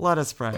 Let 0.00 0.16
us 0.16 0.32
pray. 0.32 0.54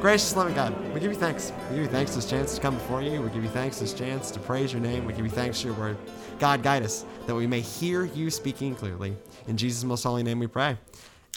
Gracious, 0.00 0.34
loving 0.34 0.54
God, 0.54 0.74
we 0.94 1.00
give 1.00 1.12
you 1.12 1.18
thanks. 1.18 1.52
We 1.68 1.76
give 1.76 1.84
you 1.84 1.90
thanks 1.90 2.14
this 2.14 2.24
chance 2.24 2.54
to 2.54 2.62
come 2.62 2.76
before 2.76 3.02
you. 3.02 3.20
We 3.20 3.28
give 3.28 3.44
you 3.44 3.50
thanks 3.50 3.78
this 3.78 3.92
chance 3.92 4.30
to 4.30 4.40
praise 4.40 4.72
your 4.72 4.80
name. 4.80 5.04
We 5.04 5.12
give 5.12 5.26
you 5.26 5.30
thanks 5.30 5.60
for 5.60 5.66
your 5.66 5.76
word. 5.76 5.98
God, 6.38 6.62
guide 6.62 6.82
us 6.82 7.04
that 7.26 7.34
we 7.34 7.46
may 7.46 7.60
hear 7.60 8.06
you 8.06 8.30
speaking 8.30 8.74
clearly. 8.74 9.14
In 9.48 9.58
Jesus' 9.58 9.84
most 9.84 10.02
holy 10.02 10.22
name 10.22 10.38
we 10.38 10.46
pray. 10.46 10.78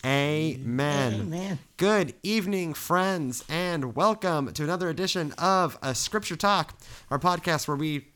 Amen. 0.05 1.13
Amen. 1.13 1.59
Good 1.77 2.13
evening, 2.23 2.73
friends, 2.73 3.45
and 3.47 3.95
welcome 3.95 4.51
to 4.51 4.61
another 4.61 4.89
edition 4.89 5.31
of 5.37 5.77
a 5.81 5.95
Scripture 5.95 6.35
Talk, 6.35 6.77
our 7.09 7.17
podcast 7.17 7.69
where 7.69 7.77
we 7.77 8.07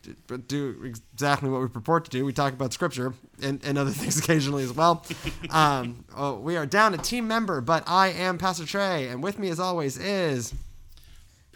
do 0.48 0.94
exactly 1.14 1.50
what 1.50 1.62
we 1.62 1.70
purport 1.70 2.04
to 2.04 2.12
do. 2.12 2.26
We 2.26 2.34
talk 2.34 2.52
about 2.52 2.74
Scripture 2.74 3.14
and, 3.42 3.64
and 3.64 3.78
other 3.78 3.92
things 3.92 4.20
occasionally 4.20 4.64
as 4.64 4.74
well. 4.74 5.06
Um, 5.50 6.04
oh, 6.14 6.38
we 6.40 6.58
are 6.58 6.66
down 6.66 6.94
a 6.94 6.98
team 6.98 7.26
member, 7.26 7.62
but 7.62 7.86
I 7.88 8.10
am 8.10 8.38
Pastor 8.38 8.66
Trey, 8.66 9.08
and 9.08 9.24
with 9.24 9.40
me, 9.40 9.48
as 9.48 9.60
always, 9.62 9.98
is 9.98 10.54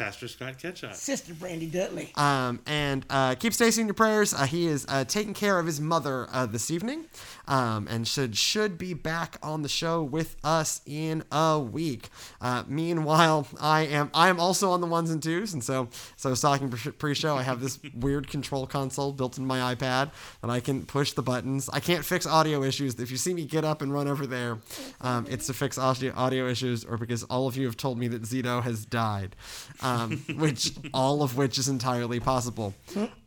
Pastor 0.01 0.27
Scott 0.27 0.57
Ketchuk. 0.57 0.95
Sister 0.95 1.33
Brandy 1.35 1.67
Dudley. 1.67 2.11
um, 2.15 2.59
and 2.65 3.05
uh, 3.09 3.35
keep 3.35 3.53
Stacy 3.53 3.81
in 3.81 3.87
your 3.87 3.93
prayers. 3.93 4.33
Uh, 4.33 4.45
he 4.45 4.65
is 4.65 4.85
uh, 4.89 5.03
taking 5.05 5.33
care 5.35 5.59
of 5.59 5.65
his 5.67 5.79
mother 5.79 6.27
uh, 6.31 6.45
this 6.47 6.71
evening, 6.71 7.05
um, 7.47 7.87
and 7.87 8.07
should 8.07 8.35
should 8.35 8.77
be 8.79 8.93
back 8.95 9.37
on 9.43 9.61
the 9.61 9.69
show 9.69 10.01
with 10.01 10.37
us 10.43 10.81
in 10.87 11.23
a 11.31 11.59
week. 11.59 12.09
Uh, 12.41 12.63
meanwhile, 12.67 13.47
I 13.59 13.81
am 13.81 14.09
I 14.13 14.29
am 14.29 14.39
also 14.39 14.71
on 14.71 14.81
the 14.81 14.87
ones 14.87 15.11
and 15.11 15.21
twos, 15.21 15.53
and 15.53 15.63
so 15.63 15.87
so 16.15 16.29
I 16.29 16.31
was 16.31 16.41
talking 16.41 16.69
pre- 16.69 16.91
pre-show. 16.93 17.35
I 17.35 17.43
have 17.43 17.61
this 17.61 17.77
weird 17.95 18.27
control 18.27 18.65
console 18.65 19.11
built 19.11 19.37
in 19.37 19.45
my 19.45 19.75
iPad 19.75 20.09
that 20.41 20.49
I 20.49 20.59
can 20.61 20.83
push 20.85 21.11
the 21.13 21.21
buttons. 21.21 21.69
I 21.71 21.79
can't 21.79 22.03
fix 22.03 22.25
audio 22.25 22.63
issues. 22.63 22.99
If 22.99 23.11
you 23.11 23.17
see 23.17 23.33
me 23.35 23.45
get 23.45 23.63
up 23.63 23.83
and 23.83 23.93
run 23.93 24.07
over 24.07 24.25
there, 24.25 24.57
um, 25.01 25.27
it's 25.29 25.45
to 25.47 25.53
fix 25.53 25.77
audio 25.77 26.11
audio 26.15 26.47
issues, 26.47 26.83
or 26.83 26.97
because 26.97 27.23
all 27.25 27.47
of 27.47 27.55
you 27.55 27.67
have 27.67 27.77
told 27.77 27.99
me 27.99 28.07
that 28.07 28.23
Zito 28.23 28.63
has 28.63 28.83
died, 28.85 29.35
um, 29.81 29.90
which 30.37 30.73
all 30.93 31.23
of 31.23 31.37
which 31.37 31.57
is 31.57 31.67
entirely 31.67 32.19
possible. 32.19 32.73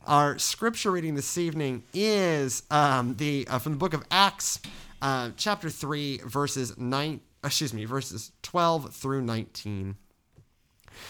Our 0.06 0.39
scripture 0.39 0.91
reading 0.91 1.14
this 1.14 1.39
evening 1.39 1.83
is 1.92 2.62
um, 2.70 3.14
the 3.16 3.47
uh, 3.48 3.58
from 3.58 3.72
the 3.72 3.78
book 3.78 3.94
of 3.94 4.05
Acts, 4.11 4.61
uh, 5.02 5.30
chapter 5.36 5.70
three, 5.70 6.19
verses 6.19 6.77
nine. 6.78 7.20
Excuse 7.42 7.74
me, 7.74 7.84
verses 7.84 8.33
twelve 8.42 8.94
through 8.94 9.22
nineteen. 9.22 9.97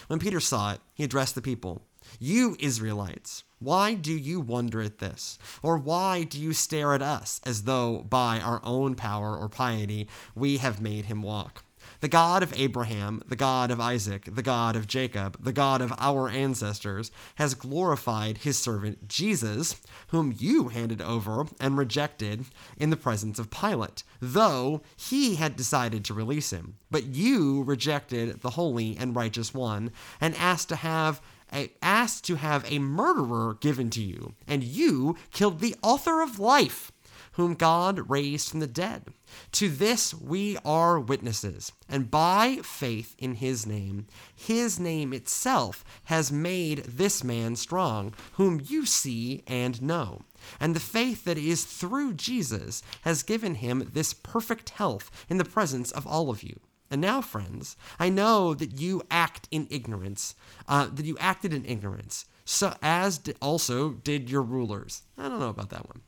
When 0.06 0.18
Peter 0.18 0.40
saw 0.40 0.72
it, 0.72 0.80
he 0.94 1.04
addressed 1.04 1.34
the 1.34 1.42
people 1.42 1.82
You 2.18 2.56
Israelites, 2.58 3.44
why 3.58 3.94
do 3.94 4.12
you 4.12 4.40
wonder 4.40 4.80
at 4.82 4.98
this? 4.98 5.38
Or 5.62 5.78
why 5.78 6.24
do 6.24 6.40
you 6.40 6.52
stare 6.52 6.94
at 6.94 7.02
us 7.02 7.40
as 7.44 7.62
though 7.62 7.98
by 8.08 8.40
our 8.40 8.60
own 8.62 8.94
power 8.94 9.36
or 9.36 9.48
piety 9.48 10.08
we 10.34 10.58
have 10.58 10.80
made 10.80 11.06
him 11.06 11.22
walk? 11.22 11.63
The 12.04 12.08
God 12.08 12.42
of 12.42 12.52
Abraham, 12.60 13.22
the 13.26 13.34
God 13.34 13.70
of 13.70 13.80
Isaac, 13.80 14.28
the 14.30 14.42
God 14.42 14.76
of 14.76 14.86
Jacob, 14.86 15.42
the 15.42 15.54
God 15.54 15.80
of 15.80 15.90
our 15.96 16.28
ancestors, 16.28 17.10
has 17.36 17.54
glorified 17.54 18.36
his 18.36 18.58
servant 18.58 19.08
Jesus, 19.08 19.80
whom 20.08 20.34
you 20.36 20.68
handed 20.68 21.00
over 21.00 21.46
and 21.58 21.78
rejected 21.78 22.44
in 22.76 22.90
the 22.90 22.98
presence 22.98 23.38
of 23.38 23.50
Pilate, 23.50 24.02
though 24.20 24.82
he 24.94 25.36
had 25.36 25.56
decided 25.56 26.04
to 26.04 26.12
release 26.12 26.50
him. 26.50 26.76
But 26.90 27.06
you 27.06 27.62
rejected 27.62 28.42
the 28.42 28.50
holy 28.50 28.98
and 28.98 29.16
righteous 29.16 29.54
one 29.54 29.90
and 30.20 30.34
asked 30.34 30.68
to 30.68 30.76
have 30.76 31.22
a, 31.54 31.72
asked 31.80 32.26
to 32.26 32.34
have 32.34 32.70
a 32.70 32.80
murderer 32.80 33.56
given 33.60 33.88
to 33.88 34.02
you, 34.02 34.34
and 34.46 34.62
you 34.62 35.16
killed 35.32 35.60
the 35.60 35.76
author 35.82 36.20
of 36.20 36.38
life 36.38 36.92
whom 37.34 37.54
God 37.54 38.08
raised 38.10 38.48
from 38.48 38.60
the 38.60 38.66
dead. 38.66 39.04
To 39.52 39.68
this 39.68 40.14
we 40.14 40.56
are 40.64 40.98
witnesses, 41.00 41.72
and 41.88 42.10
by 42.10 42.60
faith 42.62 43.14
in 43.18 43.34
his 43.36 43.66
name, 43.66 44.06
his 44.34 44.78
name 44.78 45.12
itself 45.12 45.84
has 46.04 46.30
made 46.30 46.78
this 46.84 47.24
man 47.24 47.56
strong, 47.56 48.14
whom 48.34 48.60
you 48.64 48.86
see 48.86 49.42
and 49.46 49.82
know. 49.82 50.22
And 50.60 50.74
the 50.74 50.80
faith 50.80 51.24
that 51.24 51.38
is 51.38 51.64
through 51.64 52.14
Jesus 52.14 52.82
has 53.02 53.22
given 53.22 53.56
him 53.56 53.90
this 53.92 54.14
perfect 54.14 54.70
health 54.70 55.10
in 55.28 55.38
the 55.38 55.44
presence 55.44 55.90
of 55.90 56.06
all 56.06 56.30
of 56.30 56.42
you. 56.42 56.60
And 56.90 57.00
now, 57.00 57.20
friends, 57.22 57.76
I 57.98 58.08
know 58.10 58.54
that 58.54 58.78
you 58.78 59.02
act 59.10 59.48
in 59.50 59.66
ignorance, 59.70 60.34
uh, 60.68 60.88
that 60.92 61.06
you 61.06 61.16
acted 61.18 61.52
in 61.52 61.64
ignorance, 61.64 62.26
so 62.44 62.74
as 62.82 63.20
also 63.40 63.90
did 63.90 64.30
your 64.30 64.42
rulers. 64.42 65.02
I 65.16 65.28
don't 65.28 65.40
know 65.40 65.48
about 65.48 65.70
that 65.70 65.86
one. 65.88 66.02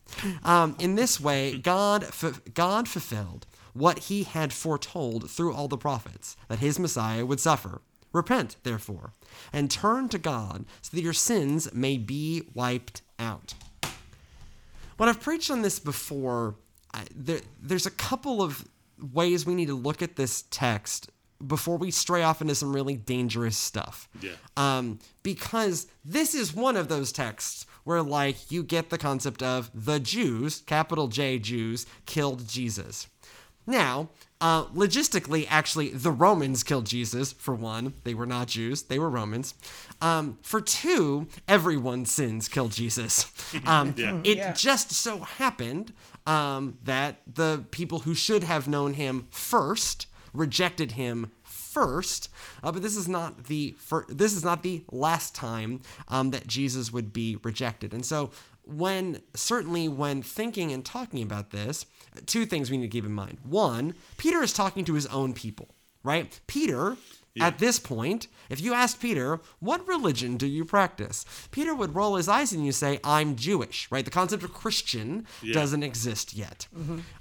Um, 0.45 0.77
in 0.79 0.95
this 0.95 1.21
way, 1.21 1.57
God 1.59 2.07
God 2.55 2.89
fulfilled 2.89 3.47
what 3.73 4.01
He 4.01 4.25
had 4.25 4.53
foretold 4.53 5.31
through 5.31 5.55
all 5.55 5.69
the 5.69 5.79
prophets 5.79 6.37
that 6.49 6.59
His 6.59 6.79
Messiah 6.79 7.25
would 7.25 7.41
suffer. 7.41 7.81
Repent, 8.13 8.57
therefore, 8.63 9.13
and 9.53 9.71
turn 9.71 10.09
to 10.09 10.19
God, 10.19 10.65
so 10.81 10.97
that 10.97 11.03
your 11.03 11.13
sins 11.13 11.73
may 11.75 11.99
be 11.99 12.43
wiped 12.55 13.03
out. 13.19 13.55
When 14.97 15.09
I've 15.09 15.21
preached 15.21 15.51
on 15.51 15.61
this 15.61 15.79
before, 15.79 16.55
I, 16.95 17.05
there, 17.15 17.41
there's 17.61 17.85
a 17.85 17.91
couple 17.91 18.41
of 18.41 18.67
ways 19.13 19.45
we 19.45 19.55
need 19.55 19.69
to 19.69 19.75
look 19.75 20.01
at 20.01 20.17
this 20.17 20.45
text 20.51 21.11
before 21.45 21.77
we 21.77 21.91
stray 21.91 22.23
off 22.23 22.41
into 22.41 22.55
some 22.55 22.75
really 22.75 22.97
dangerous 22.97 23.57
stuff. 23.57 24.09
Yeah. 24.21 24.33
Um, 24.57 24.99
because 25.23 25.87
this 26.05 26.35
is 26.35 26.55
one 26.55 26.77
of 26.77 26.89
those 26.89 27.13
texts 27.13 27.67
where, 27.85 28.03
like, 28.03 28.51
you 28.51 28.63
get 28.63 28.91
the 28.91 28.99
concept 28.99 29.43
of 29.43 29.71
the 29.75 29.99
Jews, 30.01 30.63
capital 30.67 31.09
J 31.09 31.39
Jews, 31.39 31.87
killed 32.07 32.49
Jesus. 32.49 33.07
Now, 33.69 34.11
uh, 34.41 34.67
logistically, 34.67 35.47
actually, 35.51 35.89
the 35.89 36.11
Romans 36.13 36.63
killed 36.63 36.87
Jesus, 36.87 37.33
for 37.33 37.55
one. 37.55 37.95
They 38.05 38.15
were 38.15 38.27
not 38.27 38.47
Jews, 38.49 38.83
they 38.83 38.99
were 38.99 39.11
Romans. 39.11 39.55
Um, 40.01 40.39
for 40.43 40.61
two, 40.61 41.27
everyone's 41.49 42.13
sins 42.13 42.49
killed 42.49 42.73
Jesus. 42.73 43.27
Um, 43.67 43.95
Yeah. 43.97 44.21
It 44.25 44.37
Yeah. 44.39 44.53
just 44.53 44.93
so 44.93 45.19
happened 45.21 45.93
um, 46.27 46.79
that 46.85 47.23
the 47.33 47.65
people 47.71 48.01
who 48.01 48.15
should 48.15 48.45
have 48.45 48.67
known 48.69 48.95
him 48.95 49.27
first 49.31 50.07
rejected 50.33 50.93
him 50.93 51.31
first. 51.43 52.29
Uh, 52.63 52.73
but 52.73 52.83
this 52.83 52.97
is 52.97 53.09
not 53.09 53.45
the 53.45 53.75
fir- 53.79 54.07
this 54.09 54.35
is 54.35 54.45
not 54.45 54.63
the 54.63 54.85
last 54.91 55.35
time 55.35 55.81
um, 56.09 56.31
that 56.31 56.47
Jesus 56.47 56.93
would 56.93 57.13
be 57.13 57.37
rejected. 57.43 57.93
And 57.93 58.05
so 58.05 58.31
when 58.65 59.21
certainly 59.35 59.89
when 59.89 60.23
thinking 60.23 60.73
and 60.73 60.85
talking 60.85 61.23
about 61.23 61.51
this, 61.51 61.87
two 62.27 62.47
things 62.47 62.71
we 62.71 62.77
need 62.77 62.87
to 62.91 62.97
keep 62.97 63.05
in 63.05 63.13
mind. 63.13 63.39
One, 63.45 63.95
Peter 64.17 64.43
is 64.43 64.53
talking 64.53 64.85
to 64.87 64.95
his 64.95 65.07
own 65.07 65.35
people, 65.35 65.69
right? 66.03 66.39
Peter 66.47 66.97
at 67.41 67.59
this 67.59 67.79
point, 67.79 68.29
if 68.49 68.61
you 68.61 68.73
asked 68.73 69.01
Peter, 69.01 69.41
what 69.61 69.87
religion 69.87 70.37
do 70.37 70.47
you 70.47 70.65
practice? 70.65 71.25
Peter 71.51 71.75
would 71.75 71.95
roll 71.95 72.17
his 72.17 72.29
eyes 72.29 72.53
and 72.53 72.65
you 72.65 72.73
say, 72.73 73.01
I'm 73.05 73.37
Jewish, 73.37 73.89
right? 73.91 74.05
The 74.05 74.11
concept 74.11 74.43
of 74.43 74.53
Christian 74.55 75.27
Yeah. 75.43 75.55
doesn't 75.55 75.83
exist 75.83 76.35
yet. 76.35 76.67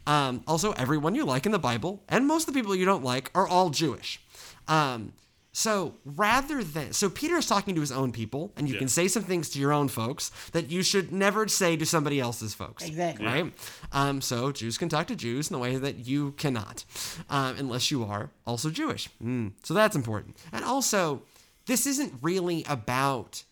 Um, 0.07 0.43
also, 0.47 0.71
everyone 0.73 1.15
you 1.15 1.25
like 1.25 1.45
in 1.45 1.51
the 1.51 1.59
Bible, 1.59 2.03
and 2.07 2.27
most 2.27 2.47
of 2.47 2.53
the 2.53 2.59
people 2.59 2.75
you 2.75 2.85
don't 2.85 3.03
like, 3.03 3.31
are 3.35 3.47
all 3.47 3.69
Jewish. 3.71 4.21
Um, 4.67 5.13
so 5.57 5.93
rather 6.03 6.65
than, 6.65 6.91
so 6.91 7.09
Peter 7.09 7.37
is 7.37 7.45
talking 7.47 7.75
to 7.75 7.79
his 7.81 7.91
own 7.91 8.11
people, 8.11 8.51
and 8.57 8.67
you 8.67 8.73
Yeah. 8.73 8.79
can 8.79 8.89
say 8.89 9.07
some 9.07 9.23
things 9.23 9.47
to 9.51 9.59
your 9.59 9.71
own 9.71 9.87
folks 9.87 10.29
that 10.51 10.69
you 10.69 10.83
should 10.83 11.13
never 11.13 11.47
say 11.47 11.77
to 11.77 11.85
somebody 11.85 12.19
else's 12.19 12.53
folks. 12.53 12.83
Exactly. 12.83 13.25
Right? 13.25 13.53
Um, 13.93 14.21
so 14.21 14.51
Jews 14.51 14.77
can 14.77 14.89
talk 14.89 15.07
to 15.07 15.15
Jews 15.15 15.49
in 15.49 15.53
the 15.53 15.59
way 15.59 15.77
that 15.77 16.05
you 16.05 16.33
cannot, 16.33 16.83
um, 17.29 17.55
unless 17.57 17.89
you 17.89 18.03
are 18.03 18.31
also 18.45 18.69
Jewish. 18.69 19.07
Mm, 19.23 19.53
so 19.63 19.73
that's 19.73 19.95
important. 19.95 20.35
And 20.51 20.65
also, 20.65 21.21
this 21.67 21.87
isn't 21.87 22.13
really 22.21 22.65
about 22.67 23.43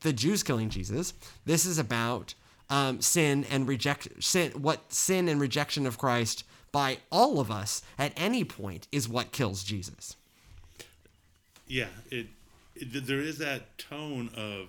the 0.00 0.14
Jews 0.14 0.42
killing 0.42 0.70
Jesus. 0.70 1.12
This 1.44 1.66
is 1.66 1.78
about 1.78 2.32
um, 2.70 3.02
sin 3.02 3.44
and 3.50 3.68
reject 3.68 4.08
sin. 4.24 4.52
What 4.52 4.90
sin 4.90 5.28
and 5.28 5.38
rejection 5.38 5.84
of 5.86 5.98
Christ 5.98 6.44
by 6.72 6.98
all 7.12 7.38
of 7.38 7.50
us 7.50 7.82
at 7.98 8.14
any 8.16 8.44
point 8.44 8.88
is 8.90 9.10
what 9.10 9.30
kills 9.32 9.62
Jesus. 9.62 10.16
Yeah, 11.70 11.86
it, 12.10 12.26
it 12.74 13.06
there 13.06 13.20
is 13.20 13.38
that 13.38 13.78
tone 13.78 14.30
of 14.36 14.68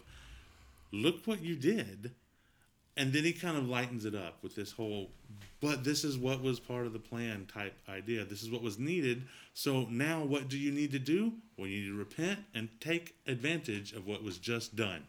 look 0.91 1.25
what 1.25 1.41
you 1.41 1.55
did, 1.55 2.11
and 2.95 3.11
then 3.11 3.23
he 3.23 3.33
kind 3.33 3.57
of 3.57 3.67
lightens 3.67 4.05
it 4.05 4.13
up 4.15 4.37
with 4.43 4.55
this 4.55 4.71
whole 4.71 5.09
but 5.61 5.83
this 5.83 6.03
is 6.03 6.17
what 6.17 6.41
was 6.41 6.59
part 6.59 6.85
of 6.87 6.93
the 6.93 6.99
plan 6.99 7.47
type 7.51 7.73
idea. 7.87 8.25
This 8.25 8.41
is 8.41 8.49
what 8.49 8.63
was 8.63 8.79
needed. 8.79 9.23
So 9.53 9.85
now 9.91 10.23
what 10.23 10.47
do 10.49 10.57
you 10.57 10.71
need 10.71 10.91
to 10.91 10.99
do? 10.99 11.33
Well, 11.57 11.67
you 11.67 11.81
need 11.81 11.87
to 11.89 11.93
repent 11.97 12.39
and 12.55 12.67
take 12.79 13.15
advantage 13.27 13.93
of 13.93 14.07
what 14.07 14.23
was 14.23 14.39
just 14.39 14.75
done. 14.75 15.03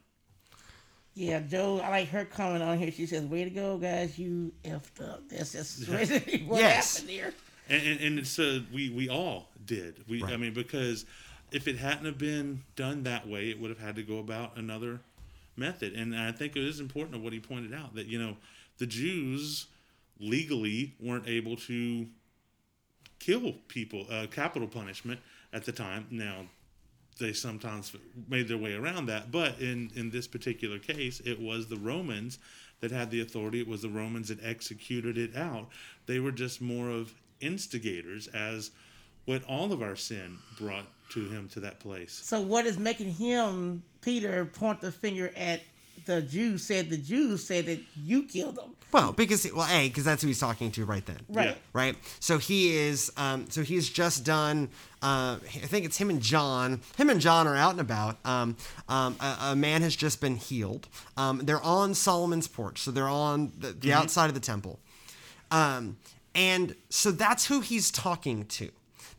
Yeah, 1.14 1.40
Joe, 1.40 1.80
I 1.80 1.88
like 1.90 2.08
her 2.08 2.24
comment 2.26 2.62
on 2.62 2.78
here. 2.78 2.90
She 2.92 3.06
says, 3.06 3.24
Way 3.24 3.44
to 3.44 3.50
go, 3.50 3.78
guys, 3.78 4.18
you 4.18 4.52
effed 4.64 5.00
up. 5.02 5.28
That's 5.30 5.52
just 5.52 5.88
what 6.46 6.60
Yes. 6.60 6.96
happened 6.96 7.10
here. 7.10 7.34
and, 7.70 7.82
and, 7.86 8.00
and 8.00 8.18
it's 8.18 8.38
uh, 8.38 8.60
we 8.72 8.90
we 8.90 9.08
all 9.08 9.48
did 9.64 10.04
we 10.08 10.22
i 10.24 10.36
mean 10.36 10.52
because 10.52 11.06
if 11.52 11.68
it 11.68 11.76
hadn't 11.76 12.04
have 12.04 12.18
been 12.18 12.62
done 12.76 13.02
that 13.02 13.28
way 13.28 13.50
it 13.50 13.60
would 13.60 13.70
have 13.70 13.80
had 13.80 13.96
to 13.96 14.02
go 14.02 14.18
about 14.18 14.56
another 14.56 15.00
method 15.56 15.92
and 15.92 16.16
i 16.16 16.32
think 16.32 16.56
it 16.56 16.64
is 16.64 16.80
important 16.80 17.14
of 17.14 17.22
what 17.22 17.32
he 17.32 17.40
pointed 17.40 17.74
out 17.74 17.94
that 17.94 18.06
you 18.06 18.18
know 18.18 18.36
the 18.78 18.86
jews 18.86 19.66
legally 20.18 20.94
weren't 21.00 21.26
able 21.26 21.56
to 21.56 22.06
kill 23.18 23.52
people 23.68 24.06
uh, 24.10 24.26
capital 24.30 24.68
punishment 24.68 25.20
at 25.52 25.64
the 25.64 25.72
time. 25.72 26.06
Now, 26.10 26.46
they 27.20 27.32
sometimes 27.32 27.94
made 28.28 28.48
their 28.48 28.58
way 28.58 28.74
around 28.74 29.06
that, 29.06 29.30
but 29.30 29.60
in 29.60 29.90
in 29.94 30.10
this 30.10 30.26
particular 30.26 30.78
case, 30.78 31.20
it 31.20 31.40
was 31.40 31.66
the 31.66 31.76
Romans 31.76 32.38
that 32.80 32.90
had 32.90 33.10
the 33.10 33.20
authority. 33.20 33.60
It 33.60 33.68
was 33.68 33.82
the 33.82 33.88
Romans 33.88 34.28
that 34.28 34.42
executed 34.42 35.18
it 35.18 35.36
out. 35.36 35.68
They 36.06 36.18
were 36.18 36.32
just 36.32 36.60
more 36.60 36.88
of 36.88 37.14
instigators, 37.40 38.28
as 38.28 38.70
what 39.24 39.44
all 39.44 39.72
of 39.72 39.82
our 39.82 39.94
sin 39.94 40.38
brought 40.58 40.86
to 41.14 41.28
him 41.28 41.48
to 41.50 41.60
that 41.60 41.80
place. 41.80 42.12
So 42.12 42.40
what 42.40 42.66
is 42.66 42.78
making 42.78 43.12
him 43.12 43.82
Peter 44.00 44.44
point 44.44 44.80
the 44.80 44.92
finger 44.92 45.32
at 45.36 45.60
the 46.06 46.22
Jews? 46.22 46.64
Said 46.64 46.90
the 46.90 46.96
Jews 46.96 47.44
said 47.44 47.66
that 47.66 47.80
you 47.96 48.24
killed 48.24 48.56
them. 48.56 48.74
Well, 48.92 49.12
because 49.12 49.50
well, 49.54 49.66
a 49.70 49.88
because 49.88 50.04
that's 50.04 50.20
who 50.22 50.28
he's 50.28 50.38
talking 50.38 50.70
to 50.72 50.84
right 50.84 51.04
then. 51.06 51.18
Right. 51.30 51.48
Yeah. 51.48 51.54
Right. 51.72 51.96
So 52.20 52.36
he 52.36 52.76
is. 52.76 53.10
Um, 53.16 53.48
so 53.48 53.62
he's 53.62 53.88
just 53.88 54.22
done. 54.24 54.68
Uh, 55.02 55.38
I 55.42 55.66
think 55.66 55.86
it's 55.86 55.96
him 55.96 56.10
and 56.10 56.20
John. 56.20 56.80
Him 56.96 57.08
and 57.08 57.20
John 57.20 57.48
are 57.48 57.56
out 57.56 57.70
and 57.70 57.80
about. 57.80 58.18
Um, 58.24 58.56
um, 58.88 59.16
a, 59.18 59.36
a 59.52 59.56
man 59.56 59.80
has 59.80 59.96
just 59.96 60.20
been 60.20 60.36
healed. 60.36 60.88
Um, 61.16 61.38
they're 61.38 61.62
on 61.62 61.94
Solomon's 61.94 62.48
porch. 62.48 62.80
So 62.80 62.90
they're 62.90 63.08
on 63.08 63.52
the, 63.58 63.72
the 63.72 63.92
outside 63.94 64.26
of 64.26 64.34
the 64.34 64.40
temple. 64.40 64.78
Um, 65.50 65.96
and 66.34 66.74
so 66.90 67.10
that's 67.10 67.46
who 67.46 67.60
he's 67.60 67.90
talking 67.90 68.44
to. 68.46 68.70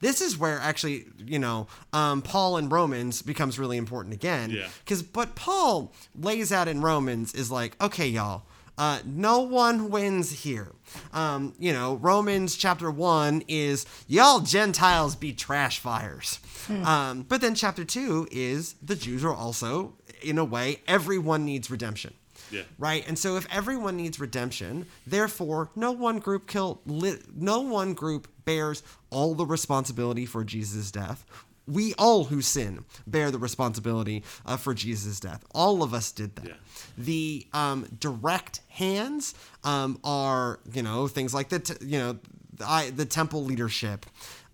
This 0.03 0.19
is 0.19 0.37
where 0.37 0.59
actually, 0.59 1.05
you 1.25 1.39
know, 1.39 1.67
um, 1.93 2.21
Paul 2.21 2.57
in 2.57 2.67
Romans 2.67 3.21
becomes 3.21 3.57
really 3.57 3.77
important 3.77 4.13
again. 4.13 4.49
Yeah. 4.49 4.67
Because 4.83 5.01
what 5.13 5.33
Paul 5.33 5.93
lays 6.19 6.51
out 6.51 6.67
in 6.67 6.81
Romans 6.81 7.33
is 7.33 7.49
like, 7.49 7.81
okay, 7.81 8.07
y'all, 8.07 8.43
uh, 8.77 8.99
no 9.05 9.39
one 9.39 9.89
wins 9.89 10.43
here. 10.43 10.73
Um, 11.13 11.53
you 11.57 11.71
know, 11.71 11.95
Romans 11.95 12.57
chapter 12.57 12.91
one 12.91 13.43
is 13.47 13.85
y'all 14.07 14.41
Gentiles 14.41 15.15
be 15.15 15.31
trash 15.31 15.79
fires. 15.79 16.39
Um, 16.83 17.23
but 17.23 17.39
then 17.39 17.55
chapter 17.55 17.85
two 17.85 18.27
is 18.29 18.75
the 18.81 18.95
Jews 18.95 19.23
are 19.23 19.33
also, 19.33 19.93
in 20.21 20.37
a 20.37 20.45
way, 20.45 20.81
everyone 20.85 21.45
needs 21.45 21.71
redemption. 21.71 22.13
Yeah. 22.53 22.61
Right, 22.77 23.03
and 23.07 23.17
so 23.17 23.35
if 23.35 23.47
everyone 23.51 23.97
needs 23.97 24.19
redemption, 24.19 24.85
therefore 25.07 25.69
no 25.75 25.91
one 25.91 26.19
group 26.19 26.47
kill, 26.47 26.81
li- 26.85 27.19
no 27.35 27.61
one 27.61 27.93
group 27.93 28.27
bears 28.45 28.83
all 29.09 29.33
the 29.35 29.45
responsibility 29.45 30.25
for 30.25 30.43
Jesus' 30.43 30.91
death. 30.91 31.25
We 31.65 31.93
all 31.97 32.25
who 32.25 32.41
sin 32.41 32.83
bear 33.07 33.31
the 33.31 33.39
responsibility 33.39 34.23
uh, 34.45 34.57
for 34.57 34.73
Jesus' 34.73 35.19
death. 35.19 35.45
All 35.55 35.81
of 35.81 35.93
us 35.93 36.11
did 36.11 36.35
that. 36.35 36.45
Yeah. 36.45 36.53
The 36.97 37.47
um, 37.53 37.87
direct 37.99 38.59
hands 38.67 39.33
um, 39.63 39.97
are, 40.03 40.59
you 40.73 40.83
know, 40.83 41.07
things 41.07 41.33
like 41.33 41.47
the, 41.49 41.59
t- 41.59 41.85
you 41.85 41.99
know, 41.99 42.19
the, 42.57 42.69
I, 42.69 42.89
the 42.89 43.05
temple 43.05 43.45
leadership. 43.45 44.05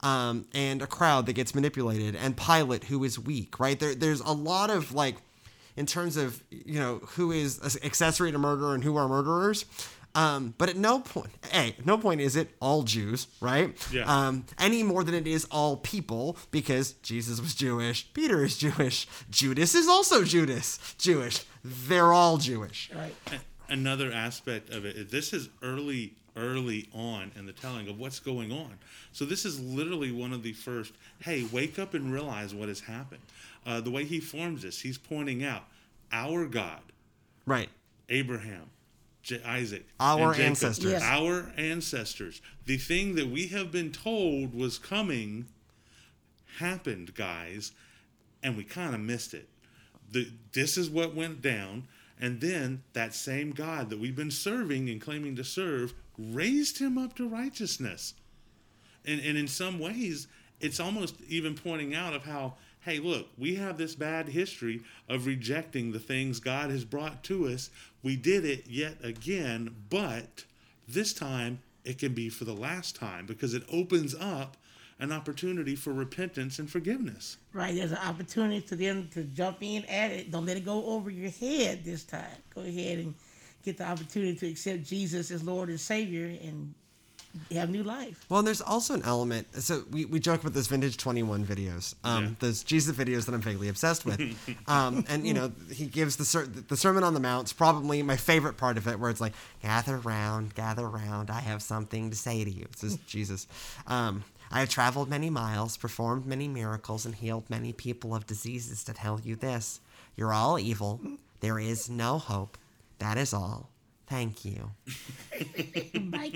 Um, 0.01 0.45
and 0.53 0.81
a 0.81 0.87
crowd 0.87 1.25
that 1.25 1.33
gets 1.33 1.53
manipulated, 1.53 2.15
and 2.15 2.37
Pilate 2.37 2.85
who 2.85 3.03
is 3.03 3.19
weak, 3.19 3.59
right? 3.59 3.77
There, 3.77 3.93
there's 3.93 4.21
a 4.21 4.31
lot 4.31 4.69
of 4.69 4.93
like 4.93 5.17
in 5.79 5.85
terms 5.85 6.17
of 6.17 6.43
you 6.51 6.79
know 6.79 6.99
who 7.15 7.31
is 7.31 7.79
accessory 7.83 8.31
to 8.31 8.37
murder 8.37 8.75
and 8.75 8.83
who 8.83 8.97
are 8.97 9.07
murderers. 9.07 9.65
Um, 10.15 10.55
but 10.57 10.69
at 10.69 10.75
no 10.75 10.99
point, 10.99 11.29
a 11.53 11.75
no 11.85 11.97
point 11.97 12.19
is 12.19 12.35
it 12.35 12.49
all 12.59 12.83
Jews, 12.83 13.27
right? 13.39 13.75
Yeah. 13.91 14.03
Um, 14.05 14.45
any 14.57 14.83
more 14.83 15.03
than 15.03 15.13
it 15.15 15.27
is 15.27 15.45
all 15.45 15.77
people, 15.77 16.35
because 16.51 16.93
Jesus 16.93 17.39
was 17.39 17.53
Jewish, 17.55 18.11
Peter 18.13 18.43
is 18.43 18.57
Jewish, 18.57 19.07
Judas 19.29 19.75
is 19.75 19.87
also 19.87 20.23
Judas, 20.23 20.95
Jewish. 20.97 21.45
They're 21.63 22.11
all 22.11 22.37
Jewish. 22.37 22.89
Right. 22.93 23.13
another 23.69 24.11
aspect 24.11 24.71
of 24.71 24.83
it. 24.83 25.11
this 25.11 25.31
is 25.31 25.49
early 25.61 26.13
early 26.35 26.87
on 26.93 27.31
in 27.35 27.45
the 27.45 27.51
telling 27.51 27.87
of 27.89 27.99
what's 27.99 28.19
going 28.19 28.51
on 28.51 28.71
so 29.11 29.25
this 29.25 29.45
is 29.45 29.59
literally 29.59 30.11
one 30.11 30.31
of 30.31 30.41
the 30.41 30.53
first 30.53 30.93
hey 31.21 31.45
wake 31.51 31.77
up 31.77 31.93
and 31.93 32.13
realize 32.13 32.53
what 32.53 32.67
has 32.69 32.79
happened 32.79 33.21
uh, 33.65 33.81
the 33.81 33.91
way 33.91 34.03
he 34.05 34.19
forms 34.19 34.61
this 34.63 34.81
he's 34.81 34.97
pointing 34.97 35.43
out 35.43 35.63
our 36.11 36.45
god 36.45 36.81
Right. 37.45 37.69
abraham 38.09 38.69
J- 39.21 39.41
isaac 39.43 39.85
Our 39.99 40.27
and 40.29 40.35
Jacob, 40.35 40.49
ancestors. 40.49 40.91
Yes. 40.91 41.01
our 41.03 41.51
ancestors 41.57 42.41
the 42.65 42.77
thing 42.77 43.15
that 43.15 43.27
we 43.27 43.47
have 43.47 43.71
been 43.71 43.91
told 43.91 44.53
was 44.55 44.77
coming 44.77 45.47
happened 46.57 47.13
guys 47.15 47.71
and 48.43 48.57
we 48.57 48.63
kind 48.63 48.93
of 48.93 49.01
missed 49.01 49.33
it 49.33 49.47
the, 50.11 50.31
this 50.53 50.77
is 50.77 50.89
what 50.89 51.13
went 51.15 51.41
down 51.41 51.87
and 52.19 52.41
then 52.41 52.83
that 52.93 53.13
same 53.13 53.51
god 53.51 53.89
that 53.89 53.99
we've 53.99 54.15
been 54.15 54.31
serving 54.31 54.89
and 54.89 54.99
claiming 55.01 55.35
to 55.35 55.43
serve 55.43 55.93
raised 56.17 56.79
him 56.79 56.97
up 56.97 57.15
to 57.15 57.27
righteousness 57.27 58.13
and, 59.05 59.19
and 59.21 59.37
in 59.37 59.47
some 59.47 59.79
ways 59.79 60.27
it's 60.59 60.79
almost 60.79 61.15
even 61.29 61.55
pointing 61.55 61.93
out 61.95 62.13
of 62.13 62.23
how 62.23 62.53
hey 62.81 62.99
look 62.99 63.27
we 63.37 63.55
have 63.55 63.77
this 63.77 63.95
bad 63.95 64.29
history 64.29 64.81
of 65.07 65.25
rejecting 65.25 65.91
the 65.91 65.99
things 65.99 66.39
god 66.39 66.69
has 66.69 66.85
brought 66.85 67.23
to 67.23 67.47
us 67.47 67.69
we 68.03 68.15
did 68.15 68.45
it 68.45 68.65
yet 68.67 68.95
again 69.03 69.73
but 69.89 70.45
this 70.87 71.13
time 71.13 71.59
it 71.83 71.97
can 71.97 72.13
be 72.13 72.29
for 72.29 72.45
the 72.45 72.53
last 72.53 72.95
time 72.95 73.25
because 73.25 73.53
it 73.53 73.63
opens 73.71 74.13
up 74.15 74.55
an 74.99 75.11
opportunity 75.13 75.75
for 75.75 75.93
repentance 75.93 76.59
and 76.59 76.69
forgiveness 76.69 77.37
Right. 77.53 77.73
There's 77.73 77.91
an 77.91 77.97
opportunity 77.97 78.59
for 78.59 78.75
them 78.75 79.09
to 79.13 79.23
jump 79.23 79.57
in 79.61 79.83
at 79.85 80.11
it. 80.11 80.29
Don't 80.31 80.45
let 80.45 80.55
it 80.57 80.65
go 80.65 80.85
over 80.85 81.09
your 81.09 81.31
head 81.31 81.83
this 81.83 82.03
time. 82.03 82.25
Go 82.53 82.61
ahead 82.61 82.99
and 82.99 83.15
get 83.63 83.77
the 83.77 83.87
opportunity 83.87 84.35
to 84.35 84.47
accept 84.49 84.83
Jesus 84.83 85.31
as 85.31 85.43
Lord 85.43 85.69
and 85.69 85.79
Savior 85.79 86.25
and 86.43 86.73
have 87.51 87.69
new 87.69 87.83
life. 87.83 88.25
Well, 88.29 88.39
and 88.39 88.47
there's 88.47 88.61
also 88.61 88.93
an 88.93 89.03
element. 89.03 89.47
So 89.61 89.83
we, 89.91 90.05
we 90.05 90.19
joke 90.19 90.41
about 90.41 90.53
those 90.53 90.67
vintage 90.67 90.97
21 90.97 91.45
videos, 91.45 91.95
um, 92.03 92.23
Yeah. 92.23 92.29
those 92.39 92.63
Jesus 92.63 92.95
videos 92.95 93.25
that 93.25 93.33
I'm 93.35 93.41
vaguely 93.41 93.69
obsessed 93.69 94.05
with. 94.05 94.19
um, 94.67 95.05
and 95.07 95.25
you 95.25 95.33
know, 95.33 95.51
he 95.71 95.85
gives 95.85 96.15
the 96.17 96.25
ser- 96.25 96.45
the 96.47 96.75
Sermon 96.77 97.03
on 97.03 97.13
the 97.13 97.19
Mount 97.19 97.29
Mount's 97.29 97.53
probably 97.53 98.01
my 98.03 98.17
favorite 98.17 98.57
part 98.57 98.77
of 98.77 98.87
it, 98.87 98.99
where 98.99 99.09
it's 99.11 99.21
like, 99.21 99.33
"Gather 99.61 99.97
round, 99.97 100.55
gather 100.55 100.89
round. 100.89 101.29
I 101.29 101.39
have 101.41 101.61
something 101.61 102.09
to 102.09 102.15
say 102.15 102.43
to 102.43 102.49
you." 102.51 102.65
This 102.71 102.83
is 102.93 102.97
Jesus. 103.07 103.47
Um, 103.87 104.23
I 104.51 104.61
have 104.61 104.69
traveled 104.69 105.09
many 105.09 105.29
miles, 105.29 105.77
performed 105.77 106.25
many 106.25 106.47
miracles, 106.47 107.05
and 107.05 107.13
healed 107.13 107.47
many 107.49 107.71
people 107.71 108.15
of 108.15 108.25
diseases 108.25 108.83
to 108.85 108.93
tell 108.93 109.21
you 109.23 109.35
this: 109.35 109.79
you're 110.17 110.33
all 110.33 110.57
evil. 110.57 110.99
There 111.39 111.59
is 111.59 111.89
no 111.89 112.17
hope. 112.17 112.57
That 112.97 113.17
is 113.17 113.31
all. 113.33 113.69
Thank 114.09 114.43
you. 114.43 114.71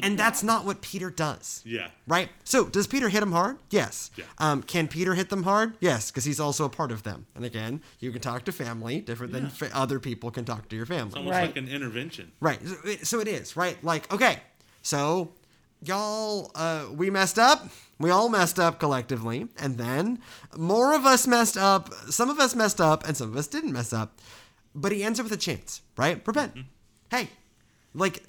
And 0.03 0.17
that's 0.17 0.43
not 0.43 0.65
what 0.65 0.81
Peter 0.81 1.09
does. 1.09 1.61
yeah 1.65 1.87
Right? 2.07 2.29
So, 2.43 2.65
does 2.65 2.87
Peter 2.87 3.09
hit 3.09 3.19
them 3.21 3.31
hard? 3.31 3.57
Yes. 3.69 4.11
Yeah. 4.15 4.25
Um, 4.37 4.61
can 4.63 4.87
Peter 4.87 5.13
hit 5.13 5.29
them 5.29 5.43
hard? 5.43 5.73
Yes, 5.79 6.11
because 6.11 6.25
he's 6.25 6.39
also 6.39 6.65
a 6.65 6.69
part 6.69 6.91
of 6.91 7.03
them. 7.03 7.25
And 7.35 7.45
again, 7.45 7.81
you 7.99 8.11
can 8.11 8.21
talk 8.21 8.43
to 8.45 8.51
family 8.51 8.99
different 9.01 9.31
than 9.33 9.49
fa- 9.49 9.69
other 9.73 9.99
people 9.99 10.29
can 10.31 10.45
talk 10.45 10.67
to 10.69 10.75
your 10.75 10.83
it's 10.83 10.89
family. 10.91 11.15
almost 11.17 11.31
Right. 11.33 11.47
like 11.47 11.57
an 11.57 11.67
intervention 11.69 12.31
Right. 12.39 12.59
So 12.65 12.75
it, 12.85 13.07
so 13.07 13.19
it 13.19 13.27
is, 13.27 13.55
right? 13.57 13.81
Like, 13.83 14.11
okay, 14.13 14.39
so 14.81 15.31
y'all, 15.81 16.51
uh, 16.55 16.85
we 16.93 17.09
messed 17.09 17.39
up. 17.39 17.67
We 17.99 18.09
all 18.09 18.29
messed 18.29 18.59
up 18.59 18.79
collectively. 18.79 19.47
And 19.57 19.77
then 19.77 20.19
more 20.57 20.93
of 20.93 21.05
us 21.05 21.27
messed 21.27 21.57
up. 21.57 21.93
Some 22.09 22.29
of 22.29 22.39
us 22.39 22.55
messed 22.55 22.81
up, 22.81 23.07
and 23.07 23.15
some 23.17 23.29
of 23.29 23.37
us 23.37 23.47
didn't 23.47 23.71
mess 23.73 23.93
up. 23.93 24.19
But 24.75 24.91
he 24.91 25.03
ends 25.03 25.19
up 25.19 25.23
with 25.25 25.33
a 25.33 25.37
chance, 25.37 25.81
right? 25.97 26.21
Repent. 26.27 26.57
Hey, 27.09 27.29
like, 27.93 28.23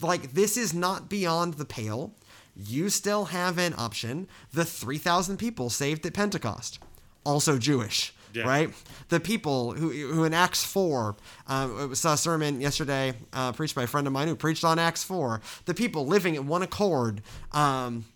like 0.00 0.32
this 0.32 0.56
is 0.56 0.74
not 0.74 1.08
beyond 1.08 1.54
the 1.54 1.64
pale. 1.64 2.14
You 2.54 2.88
still 2.88 3.26
have 3.26 3.58
an 3.58 3.74
option. 3.76 4.28
The 4.52 4.64
3,000 4.64 5.36
people 5.36 5.68
saved 5.70 6.06
at 6.06 6.14
Pentecost, 6.14 6.78
also 7.24 7.58
Jewish, 7.58 8.14
Yeah. 8.32 8.44
right? 8.44 8.70
The 9.10 9.20
people 9.20 9.72
who, 9.72 9.90
who 9.90 10.24
in 10.24 10.32
Acts 10.32 10.64
4, 10.64 11.16
um, 11.48 11.94
saw 11.94 12.14
a 12.14 12.16
sermon 12.16 12.60
yesterday 12.60 13.12
uh, 13.32 13.52
preached 13.52 13.74
by 13.74 13.82
a 13.82 13.86
friend 13.86 14.06
of 14.06 14.12
mine 14.12 14.28
who 14.28 14.36
preached 14.36 14.64
on 14.64 14.78
Acts 14.78 15.04
4. 15.04 15.40
The 15.66 15.74
people 15.74 16.06
living 16.06 16.34
in 16.34 16.46
one 16.46 16.62
accord 16.62 17.20
um, 17.52 18.06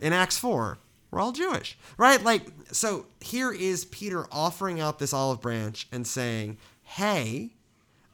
in 0.00 0.12
Acts 0.12 0.38
4 0.38 0.78
we're 1.10 1.20
all 1.20 1.30
Jewish, 1.30 1.78
right? 1.96 2.20
Like, 2.24 2.42
so 2.72 3.06
here 3.20 3.52
is 3.52 3.84
Peter 3.84 4.26
offering 4.32 4.80
out 4.80 4.98
this 4.98 5.12
olive 5.12 5.40
branch 5.40 5.86
and 5.92 6.04
saying, 6.04 6.58
hey, 6.82 7.50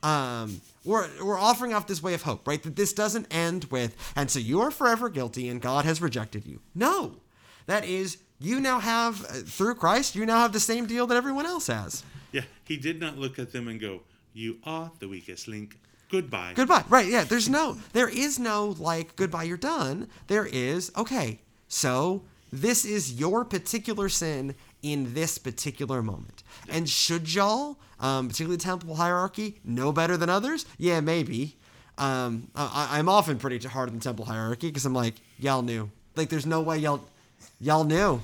um, 0.03 0.61
we're, 0.85 1.09
we're 1.23 1.39
offering 1.39 1.75
off 1.75 1.87
this 1.87 2.03
way 2.03 2.15
of 2.15 2.23
hope, 2.23 2.47
right? 2.49 2.63
That 2.63 2.77
this 2.77 2.93
doesn't 2.93 3.27
end 3.31 3.65
with, 3.65 3.97
and 4.17 4.31
so 4.31 4.39
you 4.39 4.61
are 4.61 4.71
forever 4.71 5.09
guilty 5.09 5.49
and 5.49 5.61
God 5.61 5.85
has 5.85 6.01
rejected 6.01 6.47
you. 6.47 6.61
No, 6.75 7.17
that 7.67 7.85
is, 7.85 8.19
you 8.39 8.61
now 8.61 8.81
have, 8.81 9.25
uh, 9.25 9.29
through 9.45 9.75
Christ, 9.75 10.15
you 10.15 10.25
now 10.25 10.39
have 10.39 10.53
the 10.53 10.61
same 10.61 10.87
deal 10.87 11.07
that 11.07 11.17
everyone 11.17 11.47
else 11.47 11.67
has. 11.67 12.03
Yeah, 12.33 12.43
he 12.65 12.77
did 12.77 13.01
not 13.01 13.19
look 13.19 13.39
at 13.39 13.53
them 13.53 13.69
and 13.69 13.81
go, 13.81 14.01
"You 14.33 14.59
are 14.65 14.91
the 15.01 15.09
weakest 15.09 15.49
link. 15.49 15.77
Goodbye." 16.11 16.53
Goodbye. 16.55 16.85
Right. 16.89 17.07
Yeah. 17.07 17.25
There's 17.25 17.49
no, 17.49 17.77
there 17.93 18.09
is 18.09 18.39
no 18.39 18.77
like, 18.79 19.17
goodbye, 19.17 19.43
you're 19.45 19.57
done. 19.57 20.09
There 20.29 20.47
is, 20.47 20.93
okay, 20.97 21.41
so 21.69 22.23
this 22.53 22.85
is 22.85 23.13
your 23.15 23.45
particular 23.45 24.09
sin 24.09 24.55
in 24.83 25.15
this 25.15 25.39
particular 25.39 26.03
moment. 26.03 26.43
And 26.69 26.89
should 26.89 27.33
y'all, 27.35 27.77
um, 27.99 28.29
particularly 28.29 28.57
the 28.57 28.63
temple 28.65 28.95
hierarchy, 28.97 29.61
know 29.65 29.93
better 29.93 30.17
than 30.17 30.29
others? 30.31 30.67
Yeah, 30.79 31.01
maybe. 31.01 31.57
Um, 31.99 32.49
I, 32.55 32.99
I'm 32.99 33.09
often 33.09 33.39
pretty 33.39 33.67
hard 33.69 33.89
on 33.91 33.97
the 33.97 34.01
temple 34.03 34.25
hierarchy 34.25 34.69
because 34.69 34.87
I'm 34.87 34.95
like, 34.95 35.15
y'all 35.39 35.63
knew. 35.63 35.91
Like, 36.17 36.29
there's 36.31 36.47
no 36.47 36.61
way 36.61 36.79
y'all, 36.79 37.01
y'all 37.61 37.85
knew. 37.85 38.21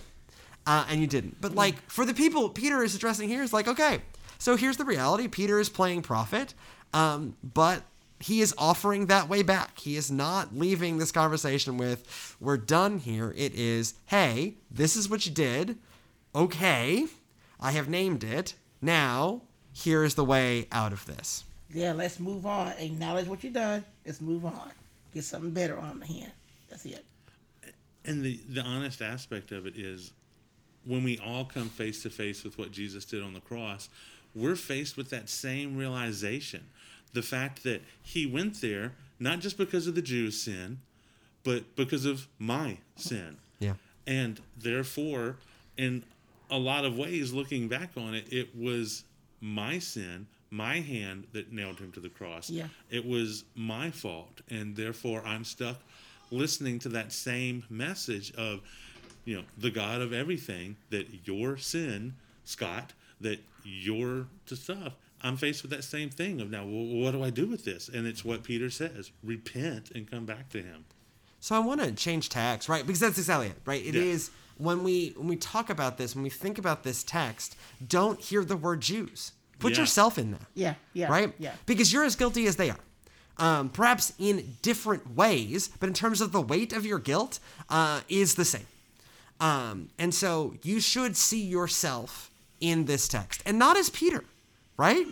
uh, 0.66 0.84
and 0.90 1.00
you 1.00 1.06
didn't. 1.06 1.40
But 1.40 1.54
like 1.54 1.76
for 1.88 2.04
the 2.04 2.14
people 2.14 2.48
Peter 2.48 2.82
is 2.82 2.94
addressing 2.94 3.28
here 3.28 3.42
is 3.42 3.52
like, 3.52 3.68
okay, 3.68 4.00
so 4.38 4.56
here's 4.56 4.76
the 4.76 4.84
reality: 4.84 5.28
Peter 5.28 5.60
is 5.60 5.68
playing 5.68 6.02
prophet, 6.02 6.54
um, 6.92 7.36
but 7.42 7.82
he 8.18 8.40
is 8.40 8.54
offering 8.58 9.06
that 9.06 9.28
way 9.28 9.42
back. 9.42 9.78
He 9.78 9.96
is 9.96 10.10
not 10.10 10.56
leaving 10.56 10.98
this 10.98 11.12
conversation 11.12 11.76
with, 11.78 12.36
"We're 12.40 12.56
done 12.56 12.98
here." 12.98 13.32
It 13.36 13.54
is, 13.54 13.94
"Hey, 14.06 14.54
this 14.70 14.96
is 14.96 15.08
what 15.08 15.25
you 15.26 15.32
did. 15.32 15.78
Okay, 16.37 17.07
I 17.59 17.73
have 17.73 17.88
named 17.88 18.23
it. 18.23 18.55
Now." 18.81 19.43
Here 19.76 20.05
is 20.05 20.14
the 20.14 20.25
way 20.25 20.69
out 20.73 20.95
of 20.95 21.05
this. 21.05 21.45
Yeah, 21.71 21.93
let's 21.93 22.19
move 22.19 22.47
on. 22.47 22.73
Acknowledge 22.78 23.26
what 23.26 23.45
you've 23.45 23.52
done. 23.52 23.85
Let's 24.07 24.23
move 24.23 24.47
on. 24.47 24.71
Get 25.12 25.25
something 25.25 25.50
better 25.50 25.78
on 25.78 26.00
the 26.00 26.07
hand. 26.07 26.33
That's 26.71 26.87
it. 26.87 27.05
And 28.07 28.25
the, 28.25 28.40
the 28.49 28.62
honest 28.62 29.02
aspect 29.02 29.52
of 29.52 29.66
it 29.66 29.76
is 29.76 30.12
when 30.87 31.05
we 31.05 31.19
all 31.19 31.45
come 31.45 31.69
face 31.69 32.02
to 32.05 32.11
face 32.11 32.43
with 32.43 32.57
what 32.57 32.73
Jesus 32.73 33.05
did 33.05 33.23
on 33.23 33.35
the 33.35 33.40
cross, 33.40 33.90
we're 34.35 34.57
faced 34.57 34.97
with 34.97 35.11
that 35.11 35.28
same 35.28 35.76
realization. 35.76 36.64
The 37.12 37.21
fact 37.21 37.62
that 37.64 37.83
he 38.02 38.25
went 38.25 38.62
there 38.62 38.93
not 39.21 39.40
just 39.40 39.59
because 39.59 39.87
of 39.87 39.95
the 39.95 40.02
Jews' 40.02 40.40
sin, 40.40 40.78
but 41.45 41.76
because 41.76 42.07
of 42.07 42.28
my 42.38 42.78
sin. 42.97 43.37
Yeah. 43.59 43.75
And 44.07 44.40
therefore, 44.57 45.37
in 45.76 46.05
a 46.50 46.58
lot 46.58 46.84
of 46.84 46.96
ways, 46.96 47.32
looking 47.32 47.68
back 47.68 47.90
on 47.96 48.14
it, 48.14 48.32
it 48.32 48.56
was 48.56 49.04
my 49.40 49.78
sin, 49.78 50.26
my 50.50 50.80
hand 50.80 51.26
that 51.32 51.52
nailed 51.52 51.78
him 51.78 51.92
to 51.92 52.00
the 52.00 52.08
cross. 52.08 52.48
Yeah. 52.50 52.68
It 52.90 53.04
was 53.06 53.44
my 53.54 53.90
fault. 53.90 54.40
And 54.48 54.76
therefore, 54.76 55.22
I'm 55.26 55.44
stuck 55.44 55.80
listening 56.30 56.78
to 56.80 56.88
that 56.90 57.12
same 57.12 57.64
message 57.68 58.32
of, 58.34 58.60
you 59.24 59.36
know, 59.36 59.44
the 59.58 59.70
God 59.70 60.00
of 60.00 60.12
everything, 60.12 60.76
that 60.90 61.26
your 61.26 61.56
sin, 61.56 62.14
Scott, 62.44 62.92
that 63.20 63.40
your 63.64 64.26
to 64.46 64.56
stuff. 64.56 64.94
I'm 65.22 65.36
faced 65.36 65.62
with 65.62 65.70
that 65.72 65.82
same 65.82 66.10
thing 66.10 66.40
of 66.40 66.50
now, 66.50 66.64
well, 66.64 67.02
what 67.02 67.12
do 67.12 67.24
I 67.24 67.30
do 67.30 67.46
with 67.46 67.64
this? 67.64 67.88
And 67.88 68.06
it's 68.06 68.24
what 68.24 68.44
Peter 68.44 68.70
says 68.70 69.10
repent 69.24 69.90
and 69.92 70.08
come 70.08 70.26
back 70.26 70.50
to 70.50 70.58
him. 70.62 70.84
So 71.40 71.56
I 71.56 71.58
want 71.60 71.80
to 71.80 71.92
change 71.92 72.28
tax, 72.28 72.68
right? 72.68 72.86
Because 72.86 73.00
that's 73.00 73.18
exactly 73.18 73.48
it, 73.48 73.56
right? 73.64 73.84
It 73.84 73.94
is 73.94 74.28
Yeah. 74.28 74.34
When 74.58 74.82
we 74.82 75.12
when 75.16 75.28
we 75.28 75.36
talk 75.36 75.70
about 75.70 75.98
this, 75.98 76.14
when 76.14 76.22
we 76.25 76.30
think 76.30 76.58
about 76.58 76.82
this 76.82 77.02
text, 77.04 77.56
don't 77.86 78.20
hear 78.20 78.44
the 78.44 78.56
word 78.56 78.80
Jews. 78.80 79.32
Put 79.58 79.72
Yeah. 79.72 79.80
yourself 79.80 80.18
in 80.18 80.32
there, 80.32 80.46
Yeah, 80.54 80.75
yeah. 80.92 81.08
right? 81.08 81.32
Yeah. 81.38 81.54
Because 81.64 81.92
you're 81.92 82.04
as 82.04 82.14
guilty 82.16 82.46
as 82.46 82.56
they 82.56 82.68
are. 82.70 82.78
Um, 83.38 83.68
perhaps 83.70 84.12
in 84.18 84.56
different 84.62 85.14
ways, 85.14 85.68
but 85.80 85.88
in 85.88 85.94
terms 85.94 86.20
of 86.20 86.32
the 86.32 86.40
weight 86.40 86.72
of 86.72 86.84
your 86.86 86.98
guilt, 86.98 87.38
uh, 87.70 88.00
is 88.08 88.34
the 88.34 88.44
same. 88.44 88.66
Um, 89.40 89.90
and 89.98 90.14
so 90.14 90.54
you 90.62 90.80
should 90.80 91.16
see 91.16 91.42
yourself 91.42 92.30
in 92.60 92.86
this 92.86 93.08
text, 93.08 93.42
and 93.44 93.58
not 93.58 93.76
as 93.76 93.90
Peter, 93.90 94.25
right? 94.78 95.06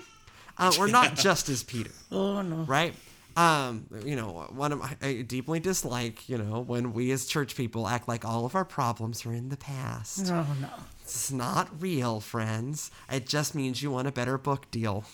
Uh, 0.56 0.72
or 0.78 0.88
not 0.88 1.14
just 1.28 1.48
as 1.50 1.62
Peter 1.62 1.90
Oh 2.10 2.40
no. 2.40 2.64
right? 2.64 2.94
Um, 3.36 3.86
you 4.04 4.14
know, 4.14 4.46
one 4.50 4.72
of 4.72 4.78
my, 4.78 4.96
I 5.02 5.22
deeply 5.22 5.58
dislike, 5.60 6.28
you 6.28 6.38
know, 6.38 6.60
when 6.60 6.92
we 6.92 7.10
as 7.10 7.26
church 7.26 7.56
people 7.56 7.88
act 7.88 8.06
like 8.06 8.24
all 8.24 8.46
of 8.46 8.54
our 8.54 8.64
problems 8.64 9.26
are 9.26 9.32
in 9.32 9.48
the 9.48 9.56
past. 9.56 10.30
Oh 10.30 10.46
no. 10.60 10.68
It's 11.02 11.30
not 11.30 11.68
real, 11.82 12.20
friends. 12.20 12.90
It 13.10 13.26
just 13.26 13.54
means 13.54 13.82
you 13.82 13.90
want 13.90 14.08
a 14.08 14.12
better 14.12 14.38
book 14.38 14.70
deal. 14.70 15.04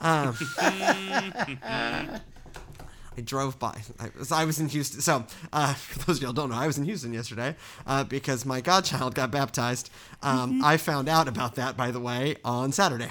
Um, 0.00 0.36
I 3.16 3.20
drove 3.20 3.58
by. 3.58 3.80
I 4.00 4.10
was, 4.18 4.32
I 4.32 4.44
was 4.44 4.58
in 4.58 4.68
Houston. 4.68 5.00
So, 5.00 5.24
uh, 5.52 5.74
for 5.74 5.98
those 6.06 6.16
of 6.18 6.22
y'all 6.22 6.32
don't 6.32 6.50
know, 6.50 6.56
I 6.56 6.66
was 6.66 6.78
in 6.78 6.84
Houston 6.84 7.12
yesterday 7.12 7.56
uh, 7.86 8.04
because 8.04 8.44
my 8.46 8.60
godchild 8.60 9.14
got 9.14 9.30
baptized. 9.30 9.90
Um, 10.22 10.62
I 10.64 10.76
found 10.76 11.08
out 11.08 11.28
about 11.28 11.56
that, 11.56 11.76
by 11.76 11.90
the 11.90 12.00
way, 12.00 12.36
on 12.44 12.72
Saturday. 12.72 13.10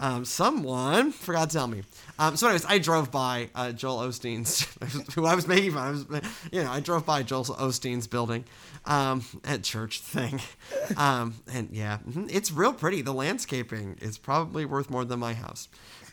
Um, 0.00 0.24
someone 0.24 1.12
forgot 1.12 1.50
to 1.50 1.56
tell 1.56 1.66
me. 1.68 1.82
Um, 2.18 2.36
so, 2.36 2.46
anyways, 2.46 2.64
I 2.66 2.78
drove 2.78 3.10
by 3.10 3.48
uh, 3.54 3.72
Joel 3.72 3.98
Osteen's, 4.08 4.66
who 5.14 5.24
I 5.24 5.34
was 5.34 5.48
making 5.48 5.72
fun. 5.72 5.86
I 5.86 5.90
was, 5.90 6.06
you 6.50 6.62
know, 6.62 6.70
I 6.70 6.80
drove 6.80 7.06
by 7.06 7.22
Joel 7.22 7.44
Osteen's 7.44 8.06
building 8.06 8.44
um, 8.84 9.24
at 9.44 9.62
church 9.62 10.00
thing, 10.00 10.40
um, 10.96 11.34
and 11.52 11.68
yeah, 11.72 11.98
mhm, 12.08 12.28
it's 12.32 12.52
real 12.52 12.72
pretty. 12.72 13.02
The 13.02 13.14
landscaping 13.14 13.98
is 14.00 14.18
probably 14.18 14.64
worth 14.64 14.90
more 14.90 15.04
than 15.04 15.20
my 15.20 15.34
house. 15.34 15.68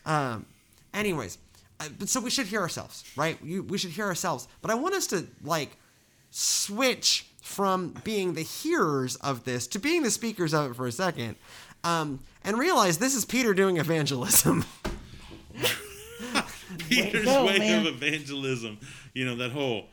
Um, 0.06 0.46
anyways, 0.94 1.38
so 2.06 2.20
we 2.20 2.30
should 2.30 2.46
hear 2.46 2.60
ourselves, 2.60 3.04
right? 3.16 3.38
You, 3.42 3.62
we 3.62 3.78
should 3.78 3.90
hear 3.90 4.06
ourselves. 4.06 4.48
But 4.62 4.70
I 4.70 4.74
want 4.74 4.94
us 4.94 5.06
to 5.08 5.26
like 5.42 5.76
switch 6.30 7.26
from 7.42 7.94
being 8.04 8.34
the 8.34 8.42
hearers 8.42 9.16
of 9.16 9.44
this 9.44 9.66
to 9.68 9.78
being 9.78 10.02
the 10.02 10.10
speakers 10.10 10.52
of 10.54 10.70
it 10.70 10.74
for 10.74 10.86
a 10.86 10.92
second, 10.92 11.36
um, 11.84 12.20
and 12.44 12.58
realize 12.58 12.98
this 12.98 13.14
is 13.14 13.24
Peter 13.24 13.54
doing 13.54 13.78
evangelism. 13.78 14.64
Peter's 16.88 17.24
go, 17.24 17.46
way 17.46 17.58
man. 17.58 17.86
of 17.86 17.94
evangelism. 17.94 18.78
You 19.14 19.26
know 19.26 19.36
that 19.36 19.50
whole, 19.52 19.86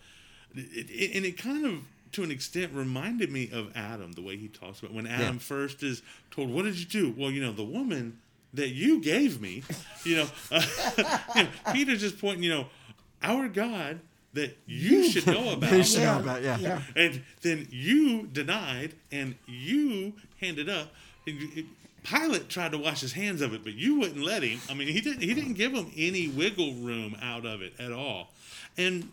it, 0.56 0.90
it, 0.90 1.16
and 1.16 1.26
it 1.26 1.38
kind 1.38 1.66
of 1.66 1.74
to 2.14 2.24
an 2.24 2.32
extent 2.32 2.72
reminded 2.74 3.32
me 3.32 3.50
of 3.52 3.72
Adam 3.76 4.12
the 4.14 4.22
way 4.22 4.38
he 4.38 4.48
talks 4.48 4.80
about 4.80 4.94
when 4.94 5.08
Adam 5.08 5.36
Yeah. 5.36 5.40
first 5.42 5.84
is 5.84 6.02
told, 6.32 6.50
"What 6.50 6.66
did 6.66 6.78
you 6.78 6.86
do?" 6.86 7.14
Well, 7.18 7.32
you 7.32 7.42
know, 7.42 7.52
the 7.52 7.64
woman 7.64 8.20
that 8.54 8.70
you 8.70 9.02
gave 9.02 9.42
me. 9.42 9.64
You 10.04 10.18
know, 10.18 10.28
uh, 10.52 10.62
you 11.36 11.44
know, 11.44 11.50
Peter's 11.74 12.02
just 12.02 12.20
pointing. 12.20 12.44
You 12.44 12.50
know, 12.52 12.66
our 13.22 13.48
God 13.48 14.00
that 14.34 14.58
you 14.68 15.10
should 15.10 15.26
know 15.28 15.54
about. 15.54 15.72
You 15.72 15.84
should 15.84 16.02
know 16.04 16.20
about, 16.20 16.44
yeah. 16.44 16.58
Yeah. 16.60 16.82
and 16.96 17.24
then 17.42 17.68
you 17.72 18.28
denied 18.28 18.94
and 19.12 19.36
you 19.48 20.14
handed 20.40 20.70
up. 20.70 20.94
And 21.26 21.40
you- 21.42 21.50
it- 21.56 21.66
Pilate 22.04 22.48
tried 22.48 22.72
to 22.72 22.78
wash 22.78 23.02
his 23.02 23.12
hands 23.12 23.42
of 23.42 23.54
it, 23.54 23.66
but 23.66 23.74
you 23.74 24.00
wouldn't 24.00 24.24
let 24.24 24.42
him. 24.42 24.62
I 24.70 24.74
mean, 24.76 24.88
he 24.88 25.02
didn't. 25.02 25.22
He 25.24 25.34
didn't 25.34 25.56
give 25.56 25.74
him 25.74 25.92
any 25.98 26.30
wiggle 26.30 26.74
room 26.76 27.18
out 27.22 27.46
of 27.46 27.62
it 27.62 27.74
at 27.80 27.92
all. 27.92 28.30
And 28.78 29.12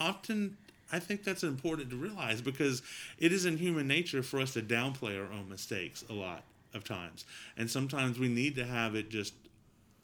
often, 0.00 0.56
I 0.90 0.98
think 0.98 1.22
that's 1.22 1.44
important 1.44 1.90
to 1.90 1.96
realize 1.96 2.40
because 2.40 2.82
it 3.20 3.30
is 3.30 3.44
in 3.46 3.58
human 3.58 3.86
nature 3.86 4.24
for 4.24 4.40
us 4.40 4.54
to 4.54 4.60
downplay 4.62 5.16
our 5.16 5.32
own 5.32 5.48
mistakes 5.48 6.04
a 6.10 6.12
lot 6.14 6.42
of 6.74 6.84
times, 6.84 7.24
and 7.56 7.70
sometimes 7.70 8.18
we 8.18 8.28
need 8.28 8.56
to 8.56 8.64
have 8.64 8.94
it 8.94 9.10
just 9.10 9.34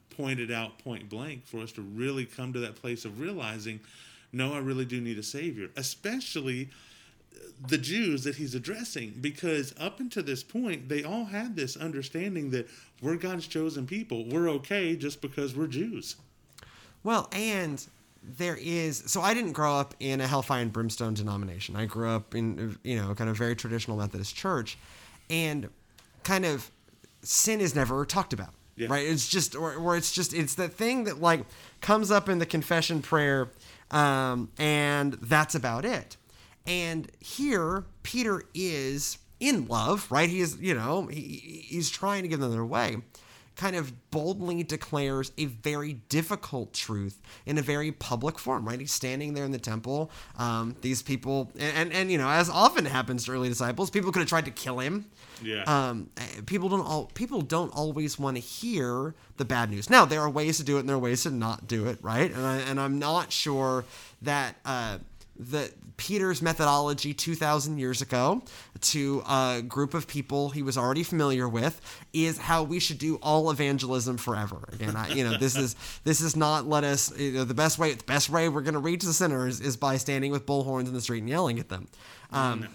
pointed 0.09 0.51
out 0.51 0.79
point 0.79 1.09
blank 1.09 1.45
for 1.45 1.59
us 1.59 1.71
to 1.71 1.81
really 1.81 2.25
come 2.25 2.51
to 2.53 2.59
that 2.59 2.75
place 2.75 3.05
of 3.05 3.19
realizing, 3.19 3.79
no, 4.33 4.53
I 4.53 4.59
really 4.59 4.85
do 4.85 4.99
need 4.99 5.17
a 5.17 5.23
savior, 5.23 5.69
especially 5.77 6.69
the 7.67 7.77
Jews 7.77 8.23
that 8.23 8.35
he's 8.35 8.55
addressing, 8.55 9.13
because 9.21 9.73
up 9.79 9.99
until 9.99 10.23
this 10.23 10.43
point, 10.43 10.89
they 10.89 11.03
all 11.03 11.25
had 11.25 11.55
this 11.55 11.77
understanding 11.77 12.49
that 12.51 12.67
we're 13.01 13.15
God's 13.15 13.47
chosen 13.47 13.85
people. 13.85 14.25
We're 14.25 14.49
okay 14.49 14.95
just 14.95 15.21
because 15.21 15.55
we're 15.55 15.67
Jews. 15.67 16.15
Well, 17.03 17.29
and 17.31 17.85
there 18.21 18.57
is 18.59 19.03
so 19.05 19.21
I 19.21 19.33
didn't 19.33 19.53
grow 19.53 19.75
up 19.75 19.95
in 19.99 20.19
a 20.21 20.27
hellfire 20.27 20.61
and 20.61 20.73
brimstone 20.73 21.13
denomination. 21.13 21.75
I 21.75 21.85
grew 21.85 22.09
up 22.09 22.35
in 22.35 22.77
you 22.83 22.97
know 22.97 23.13
kind 23.15 23.29
of 23.29 23.37
very 23.37 23.55
traditional 23.55 23.97
Methodist 23.97 24.35
church, 24.35 24.77
and 25.29 25.69
kind 26.23 26.45
of 26.45 26.71
sin 27.21 27.61
is 27.61 27.75
never 27.75 28.05
talked 28.05 28.33
about. 28.33 28.53
Yeah. 28.75 28.87
Right? 28.89 29.05
It's 29.05 29.27
just 29.27 29.55
or, 29.55 29.75
or 29.75 29.97
it's 29.97 30.11
just 30.11 30.33
it's 30.33 30.55
the 30.55 30.69
thing 30.69 31.03
that 31.03 31.19
like 31.19 31.45
comes 31.81 32.11
up 32.11 32.29
in 32.29 32.39
the 32.39 32.45
confession 32.45 33.01
prayer, 33.01 33.49
um, 33.91 34.49
and 34.57 35.13
that's 35.13 35.53
about 35.53 35.83
it. 35.83 36.15
And 36.65 37.11
here 37.19 37.83
Peter 38.03 38.43
is 38.53 39.17
in 39.39 39.67
love, 39.67 40.09
right? 40.09 40.29
He 40.29 40.39
is 40.39 40.57
you 40.61 40.73
know 40.73 41.07
he, 41.07 41.65
he's 41.67 41.89
trying 41.89 42.23
to 42.23 42.29
give 42.29 42.39
them 42.39 42.51
their 42.51 42.65
way 42.65 42.97
kind 43.59 43.75
of 43.75 44.09
boldly 44.09 44.63
declares 44.63 45.33
a 45.37 45.43
very 45.43 45.93
difficult 46.07 46.73
truth 46.73 47.21
in 47.45 47.57
a 47.57 47.61
very 47.61 47.91
public 47.91 48.39
form, 48.39 48.65
right? 48.65 48.79
He's 48.79 48.93
standing 48.93 49.33
there 49.33 49.43
in 49.43 49.51
the 49.51 49.59
temple. 49.59 50.11
Um, 50.37 50.77
these 50.79 51.01
people, 51.01 51.51
and, 51.59 51.75
and, 51.75 51.93
and, 51.93 52.11
you 52.11 52.17
know, 52.17 52.29
as 52.29 52.49
often 52.49 52.85
happens 52.85 53.25
to 53.25 53.33
early 53.33 53.49
disciples, 53.49 53.89
people 53.89 54.13
could 54.13 54.21
have 54.21 54.29
tried 54.29 54.45
to 54.45 54.51
kill 54.51 54.79
him. 54.79 55.07
Yeah. 55.43 55.63
Um, 55.63 56.09
eh, 56.15 56.21
people 56.45 56.69
don't 56.69 56.85
all 56.85 57.07
people 57.13 57.41
don't 57.41 57.69
always 57.71 58.17
want 58.17 58.37
to 58.37 58.41
hear 58.41 59.13
the 59.35 59.45
bad 59.45 59.69
news. 59.69 59.89
Now 59.89 60.05
there 60.05 60.21
are 60.21 60.29
ways 60.29 60.57
to 60.57 60.63
do 60.63 60.77
it, 60.77 60.81
and 60.81 60.89
there 60.89 60.95
are 60.95 60.99
ways 60.99 61.23
to 61.23 61.29
not 61.29 61.67
do 61.67 61.85
it, 61.87 61.99
right? 62.01 62.33
And 62.33 62.45
I, 62.45 62.57
and 62.59 62.79
I'm 62.79 62.97
not 62.97 63.33
sure 63.33 63.83
that 64.21 64.55
uh, 64.63 64.99
the 65.39 65.71
Peter's 65.95 66.41
methodology 66.41 67.13
2,000 67.13 67.77
years 67.77 68.01
ago 68.01 68.41
to 68.81 69.23
a 69.27 69.61
group 69.65 69.93
of 69.93 70.05
people 70.05 70.49
he 70.49 70.61
was 70.61 70.77
already 70.77 71.03
familiar 71.03 71.47
with 71.47 71.79
is 72.11 72.37
how 72.37 72.63
we 72.63 72.79
should 72.79 72.97
do 72.97 73.15
all 73.21 73.49
evangelism 73.49 74.17
forever. 74.17 74.67
Again, 74.73 74.95
I, 74.97 75.09
you 75.09 75.23
know, 75.23 75.37
this 75.37 75.55
is 75.55 75.75
this 76.03 76.19
is 76.21 76.35
not 76.35 76.67
let 76.67 76.83
us. 76.83 77.17
You 77.17 77.31
know, 77.31 77.43
the 77.45 77.53
best 77.53 77.79
way 77.79 77.93
the 77.93 78.03
best 78.03 78.29
way 78.29 78.49
we're 78.49 78.61
going 78.61 78.73
to 78.73 78.79
reach 78.79 79.03
the 79.03 79.13
sinners 79.13 79.61
is 79.61 79.77
by 79.77 79.97
standing 79.97 80.31
with 80.31 80.45
bullhorns 80.45 80.87
in 80.87 80.93
the 80.93 81.01
street 81.01 81.19
and 81.19 81.29
yelling 81.29 81.57
at 81.59 81.69
them. 81.69 81.87
Um, 82.31 82.67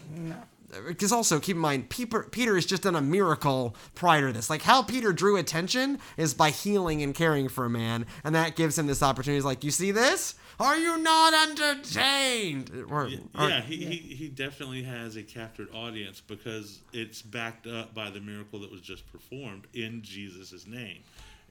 because 0.89 1.13
also 1.13 1.39
keep 1.39 1.57
in 1.57 1.63
mind, 1.63 1.89
Peter, 1.89 2.25
Peter 2.25 2.55
has 2.57 2.67
just 2.67 2.83
done 2.83 2.97
a 2.97 3.01
miracle 3.01 3.77
prior 3.95 4.29
to 4.29 4.33
this. 4.33 4.51
Like 4.51 4.63
how 4.63 4.83
Peter 4.83 5.13
drew 5.13 5.37
attention 5.37 5.99
is 6.17 6.35
by 6.35 6.51
healing 6.51 7.03
and 7.03 7.15
caring 7.15 7.49
for 7.49 7.65
a 7.65 7.71
man, 7.71 8.07
and 8.25 8.35
that 8.35 8.57
gives 8.57 8.79
him 8.79 8.87
this 8.87 9.03
opportunity. 9.03 9.37
He's 9.37 9.45
like, 9.45 9.63
you 9.65 9.71
see 9.71 9.93
this? 9.93 10.35
Are 10.61 10.77
you 10.77 10.99
not 10.99 11.35
entertained? 11.49 12.71
Or, 12.91 13.05
or- 13.05 13.09
yeah, 13.49 13.61
he, 13.63 13.77
He, 13.85 13.97
he 14.15 14.29
definitely 14.29 14.83
has 14.85 15.17
a 15.17 15.23
captured 15.23 15.69
audience 15.75 16.21
because 16.21 16.81
it's 16.93 17.23
backed 17.23 17.67
up 17.67 17.95
by 17.95 18.11
the 18.11 18.21
miracle 18.21 18.61
that 18.61 18.71
was 18.71 18.81
just 18.81 19.11
performed 19.13 19.67
in 19.75 20.03
Jesus' 20.03 20.67
name. 20.67 20.99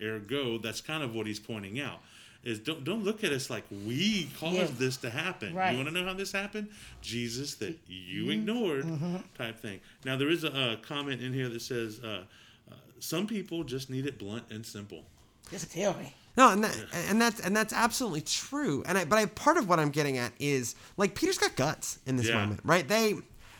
Ergo, 0.01 0.57
that's 0.57 0.81
kind 0.81 1.03
of 1.03 1.13
what 1.13 1.27
he's 1.27 1.39
pointing 1.39 1.79
out. 1.79 1.99
Is 2.43 2.59
don't 2.59 2.83
don't 2.83 3.05
look 3.05 3.23
at 3.23 3.31
us 3.31 3.49
like 3.49 3.63
we 3.87 4.29
caused 4.37 4.55
Yeah. 4.55 4.65
this 4.77 4.97
to 4.97 5.09
happen. 5.09 5.53
Right. 5.55 5.71
You 5.71 5.77
want 5.77 5.87
to 5.87 5.93
know 5.95 6.05
how 6.05 6.13
this 6.13 6.33
happened? 6.33 6.67
Jesus 7.01 7.55
that 7.55 7.77
you 7.87 8.23
Mm-hmm. 8.23 8.31
ignored, 8.31 9.23
type 9.37 9.59
thing. 9.59 9.79
Now 10.03 10.17
there 10.17 10.29
is 10.29 10.43
a, 10.43 10.53
uh 10.53 10.75
comment 10.77 11.21
in 11.21 11.31
here 11.31 11.47
that 11.47 11.61
says 11.61 12.01
uh, 12.03 12.23
uh, 12.69 12.75
some 12.99 13.27
people 13.27 13.63
just 13.63 13.89
need 13.89 14.05
it 14.05 14.19
blunt 14.19 14.43
and 14.49 14.65
simple. 14.65 15.03
Just 15.51 15.71
tell 15.71 15.93
me. 15.93 16.13
No, 16.35 16.49
and 16.49 16.63
that, 16.63 16.75
and 17.09 17.21
that's 17.21 17.39
and 17.39 17.55
that's 17.55 17.73
absolutely 17.73 18.21
true. 18.21 18.83
And 18.87 18.97
I, 18.97 19.05
but 19.05 19.17
I, 19.19 19.25
part 19.27 19.57
of 19.57 19.69
what 19.69 19.79
I'm 19.79 19.91
getting 19.91 20.17
at 20.17 20.31
is 20.39 20.75
like 20.97 21.13
Peter's 21.15 21.37
got 21.37 21.55
guts 21.55 21.99
in 22.05 22.15
this 22.15 22.27
Yeah. 22.27 22.39
moment, 22.39 22.61
right? 22.63 22.87
They 22.87 23.15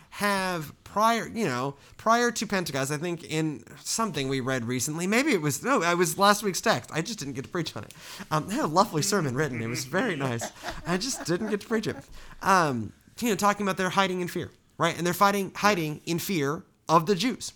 have 0.09 0.71
prior, 0.83 1.27
you 1.27 1.45
know, 1.45 1.75
prior 1.97 2.31
to 2.31 2.45
Pentecost. 2.47 2.91
I 2.91 2.97
think 2.97 3.23
in 3.23 3.63
something 3.83 4.27
we 4.29 4.39
read 4.41 4.65
recently, 4.65 5.07
maybe 5.07 5.31
it 5.33 5.41
was 5.41 5.63
no, 5.63 5.81
it 5.81 5.97
was 5.97 6.17
last 6.17 6.43
week's 6.43 6.61
text. 6.61 6.89
I 6.93 7.01
just 7.01 7.19
didn't 7.19 7.33
get 7.33 7.43
to 7.45 7.49
preach 7.49 7.75
on 7.75 7.83
it. 7.83 7.93
Um, 8.31 8.47
they 8.47 8.55
had 8.55 8.65
a 8.65 8.67
lovely 8.67 9.01
sermon 9.01 9.35
written. 9.35 9.61
It 9.61 9.67
was 9.67 9.85
very 9.85 10.15
nice. 10.15 10.51
I 10.87 10.97
just 10.97 11.25
didn't 11.25 11.49
get 11.49 11.61
to 11.61 11.67
preach 11.67 11.87
it. 11.87 11.95
Um, 12.41 12.93
you 13.19 13.29
know, 13.29 13.35
talking 13.35 13.65
about 13.65 13.77
their 13.77 13.89
hiding 13.91 14.21
in 14.21 14.27
fear, 14.27 14.49
right? 14.77 14.95
And 14.97 15.05
they're 15.05 15.13
fighting, 15.13 15.51
hiding 15.55 16.01
in 16.05 16.17
fear 16.19 16.63
of 16.89 17.05
the 17.05 17.15
Jews. 17.15 17.53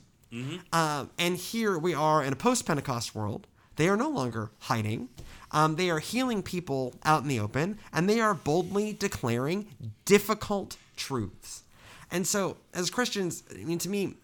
Um, 0.73 1.09
and 1.17 1.37
here 1.37 1.77
we 1.79 1.93
are 1.95 2.23
in 2.23 2.33
a 2.33 2.35
post 2.35 2.65
Pentecost 2.65 3.15
world. 3.15 3.47
They 3.77 3.87
are 3.89 3.97
no 3.97 4.09
longer 4.09 4.51
hiding. 4.59 5.09
Um, 5.51 5.75
they 5.77 5.89
are 5.89 5.99
healing 5.99 6.43
people 6.43 6.93
out 7.05 7.21
in 7.21 7.29
the 7.29 7.39
open, 7.39 7.79
and 7.93 8.09
they 8.09 8.19
are 8.19 8.33
boldly 8.33 8.91
declaring 8.93 9.67
difficult 10.05 10.75
truths. 10.97 11.63
And 12.11 12.27
so, 12.27 12.57
as 12.73 12.89
Christians, 12.89 13.43
I 13.53 13.63
mean, 13.63 13.77
to 13.79 13.89
me, 13.89 14.15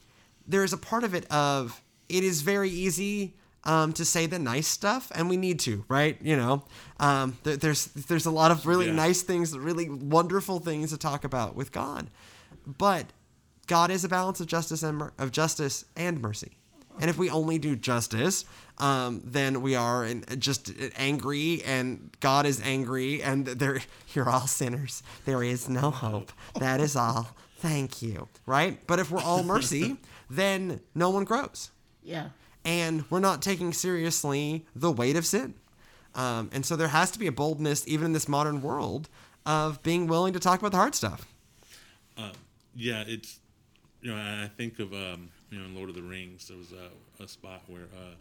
there 0.47 0.63
is 0.63 0.73
a 0.73 0.77
part 0.77 1.03
of 1.05 1.13
it 1.13 1.25
of 1.31 1.81
it 2.09 2.23
is 2.23 2.41
very 2.41 2.69
easy 2.69 3.35
um, 3.63 3.93
to 3.93 4.03
say 4.03 4.25
the 4.25 4.39
nice 4.39 4.67
stuff, 4.67 5.11
and 5.15 5.29
we 5.29 5.37
need 5.37 5.59
to, 5.61 5.85
right? 5.87 6.17
You 6.21 6.35
know, 6.35 6.63
um, 6.99 7.37
there, 7.43 7.55
there's 7.55 7.85
there's 7.87 8.25
a 8.25 8.31
lot 8.31 8.51
of 8.51 8.65
really 8.65 8.87
Yeah. 8.87 8.93
nice 8.93 9.21
things, 9.21 9.57
really 9.57 9.89
wonderful 9.89 10.59
things 10.59 10.89
to 10.91 10.97
talk 10.97 11.23
about 11.23 11.55
with 11.55 11.71
God, 11.71 12.09
but 12.65 13.05
God 13.67 13.91
is 13.91 14.03
a 14.03 14.09
balance 14.09 14.41
of 14.41 14.47
justice 14.47 14.83
and 14.83 14.97
mer- 14.97 15.13
of 15.17 15.31
justice 15.31 15.85
and 15.95 16.19
mercy. 16.21 16.57
And 17.01 17.09
if 17.09 17.17
we 17.17 17.29
only 17.29 17.57
do 17.57 17.75
justice, 17.75 18.45
um, 18.77 19.21
then 19.25 19.61
we 19.61 19.75
are 19.75 20.05
in, 20.05 20.23
just 20.39 20.71
angry, 20.95 21.61
and 21.65 22.09
God 22.19 22.45
is 22.45 22.61
angry, 22.61 23.21
and 23.21 23.45
there 23.45 23.81
you're 24.13 24.29
all 24.29 24.47
sinners. 24.47 25.03
There 25.25 25.43
is 25.43 25.67
no 25.69 25.91
hope. 25.91 26.31
That 26.59 26.79
is 26.79 26.95
all. 26.95 27.35
Thank 27.57 28.01
you. 28.01 28.27
Right? 28.45 28.79
But 28.87 28.99
if 28.99 29.09
we're 29.11 29.21
all 29.21 29.43
mercy, 29.43 29.97
then 30.29 30.81
no 30.95 31.09
one 31.09 31.23
grows, 31.23 31.71
Yeah. 32.03 32.29
and 32.65 33.03
we're 33.09 33.19
not 33.19 33.41
taking 33.41 33.73
seriously 33.73 34.65
the 34.75 34.91
weight 34.91 35.15
of 35.15 35.25
sin. 35.25 35.53
Um, 36.15 36.49
and 36.53 36.63
so 36.65 36.75
there 36.75 36.89
has 36.89 37.09
to 37.11 37.19
be 37.19 37.27
a 37.27 37.31
boldness, 37.31 37.87
even 37.87 38.05
in 38.07 38.13
this 38.13 38.27
modern 38.27 38.61
world, 38.61 39.09
of 39.45 39.81
being 39.83 40.07
willing 40.07 40.33
to 40.33 40.39
talk 40.39 40.59
about 40.59 40.71
the 40.71 40.77
hard 40.77 40.93
stuff. 40.95 41.25
yeah, 42.75 43.03
it's 43.07 43.39
you 44.01 44.11
know 44.11 44.17
I 44.17 44.43
I 44.45 44.47
think 44.57 44.79
of 44.79 44.93
um, 44.93 45.29
you 45.53 45.59
know 45.59 45.65
in 45.65 45.75
Lord 45.75 45.89
of 45.89 45.95
the 45.95 46.01
Rings 46.01 46.47
there 46.47 46.57
was 46.57 46.71
a, 46.71 47.23
a 47.23 47.27
spot 47.27 47.61
where 47.67 47.83
uh, 47.95 48.13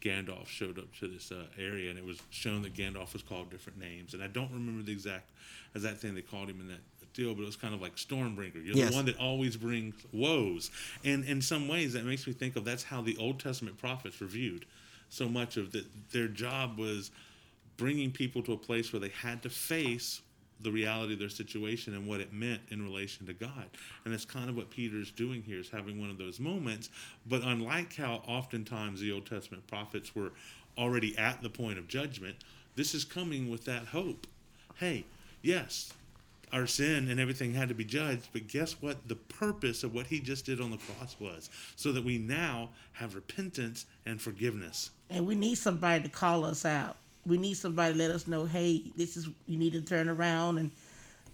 Gandalf 0.00 0.46
showed 0.46 0.78
up 0.78 0.86
to 1.00 1.08
this 1.08 1.30
uh, 1.32 1.44
area 1.58 1.90
and 1.90 1.98
it 1.98 2.04
was 2.04 2.18
shown 2.30 2.62
that 2.62 2.74
Gandalf 2.74 3.12
was 3.12 3.22
called 3.22 3.50
different 3.50 3.78
names 3.78 4.14
and 4.14 4.22
I 4.22 4.28
don't 4.28 4.50
remember 4.52 4.82
the 4.82 4.92
exact 4.92 5.30
exact 5.74 5.98
thing 5.98 6.14
they 6.14 6.22
called 6.22 6.48
him 6.48 6.60
in 6.60 6.68
that 6.68 6.80
deal, 7.14 7.34
but 7.34 7.42
it 7.42 7.46
was 7.46 7.56
kind 7.56 7.74
of 7.74 7.80
like 7.82 7.96
Stormbringer. 7.96 8.64
You're 8.64 8.76
Yes. 8.76 8.90
the 8.90 8.94
one 8.96 9.04
that 9.06 9.16
always 9.18 9.56
brings 9.56 9.94
woes, 10.12 10.70
and 11.04 11.24
in 11.24 11.42
some 11.42 11.66
ways 11.66 11.94
that 11.94 12.04
makes 12.04 12.26
me 12.26 12.32
think 12.32 12.54
of 12.54 12.64
that's 12.64 12.84
how 12.84 13.00
the 13.02 13.16
Old 13.16 13.40
Testament 13.40 13.76
prophets 13.78 14.20
were 14.20 14.26
viewed. 14.26 14.66
So 15.08 15.28
much 15.28 15.56
of 15.56 15.72
that 15.72 15.84
their 16.12 16.28
job 16.28 16.78
was 16.78 17.10
bringing 17.76 18.10
people 18.12 18.42
to 18.44 18.52
a 18.52 18.56
place 18.56 18.92
where 18.92 19.00
they 19.00 19.08
had 19.08 19.42
to 19.42 19.50
face 19.50 20.20
the 20.60 20.72
reality 20.72 21.12
of 21.12 21.18
their 21.18 21.28
situation 21.28 21.94
and 21.94 22.06
what 22.06 22.20
it 22.20 22.32
meant 22.32 22.60
in 22.70 22.82
relation 22.82 23.26
to 23.26 23.32
God. 23.32 23.66
And 24.04 24.12
that's 24.12 24.24
kind 24.24 24.48
of 24.48 24.56
what 24.56 24.70
Peter's 24.70 25.10
doing 25.10 25.42
here 25.42 25.60
is 25.60 25.70
having 25.70 26.00
one 26.00 26.10
of 26.10 26.18
those 26.18 26.40
moments. 26.40 26.90
But 27.26 27.42
unlike 27.42 27.94
how 27.94 28.22
oftentimes 28.26 29.00
the 29.00 29.12
Old 29.12 29.26
Testament 29.26 29.66
prophets 29.66 30.14
were 30.14 30.32
already 30.76 31.16
at 31.16 31.42
the 31.42 31.50
point 31.50 31.78
of 31.78 31.88
judgment, 31.88 32.36
this 32.76 32.94
is 32.94 33.04
coming 33.04 33.50
with 33.50 33.64
that 33.64 33.86
hope. 33.86 34.26
Hey, 34.76 35.04
yes, 35.42 35.92
our 36.52 36.66
sin 36.66 37.08
and 37.08 37.20
everything 37.20 37.54
had 37.54 37.68
to 37.68 37.74
be 37.74 37.84
judged, 37.84 38.28
but 38.32 38.46
guess 38.48 38.72
what? 38.80 39.08
The 39.08 39.16
purpose 39.16 39.84
of 39.84 39.94
what 39.94 40.06
he 40.06 40.20
just 40.20 40.46
did 40.46 40.60
on 40.60 40.70
the 40.70 40.78
cross 40.78 41.16
was 41.18 41.50
so 41.76 41.92
that 41.92 42.04
we 42.04 42.18
now 42.18 42.70
have 42.92 43.14
repentance 43.14 43.86
and 44.06 44.20
forgiveness. 44.20 44.90
And 45.10 45.26
we 45.26 45.34
need 45.34 45.56
somebody 45.56 46.04
to 46.04 46.10
call 46.10 46.44
us 46.44 46.64
out. 46.64 46.96
We 47.28 47.38
need 47.38 47.54
somebody 47.54 47.92
to 47.92 47.98
let 47.98 48.10
us 48.10 48.26
know, 48.26 48.46
hey, 48.46 48.84
this 48.96 49.16
is 49.16 49.28
you 49.46 49.58
need 49.58 49.74
to 49.74 49.80
turn 49.80 50.08
around 50.08 50.58
and 50.58 50.70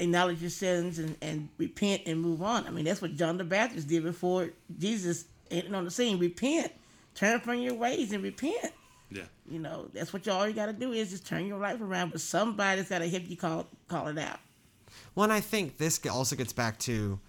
acknowledge 0.00 0.40
your 0.40 0.50
sins 0.50 0.98
and, 0.98 1.16
and 1.22 1.48
repent 1.58 2.02
and 2.06 2.20
move 2.20 2.42
on. 2.42 2.66
I 2.66 2.70
mean, 2.70 2.84
that's 2.84 3.00
what 3.00 3.14
John 3.14 3.38
the 3.38 3.44
Baptist 3.44 3.88
did 3.88 4.02
before 4.02 4.50
Jesus 4.78 5.26
entered 5.50 5.74
on 5.74 5.84
the 5.84 5.90
scene. 5.90 6.18
Repent, 6.18 6.72
turn 7.14 7.40
from 7.40 7.60
your 7.60 7.74
ways 7.74 8.12
and 8.12 8.22
repent. 8.22 8.72
Yeah. 9.10 9.24
You 9.48 9.60
know, 9.60 9.88
that's 9.92 10.12
what 10.12 10.26
you 10.26 10.32
all 10.32 10.48
you 10.48 10.54
got 10.54 10.66
to 10.66 10.72
do 10.72 10.92
is 10.92 11.10
just 11.10 11.26
turn 11.26 11.46
your 11.46 11.58
life 11.58 11.80
around. 11.80 12.10
But 12.10 12.20
somebody's 12.20 12.88
got 12.88 12.98
to 12.98 13.08
help 13.08 13.28
you 13.28 13.36
call 13.36 13.66
call 13.88 14.08
it 14.08 14.18
out. 14.18 14.40
Well, 15.14 15.24
and 15.24 15.32
I 15.32 15.40
think 15.40 15.76
this 15.76 16.00
also 16.06 16.36
gets 16.36 16.52
back 16.52 16.78
to 16.80 17.20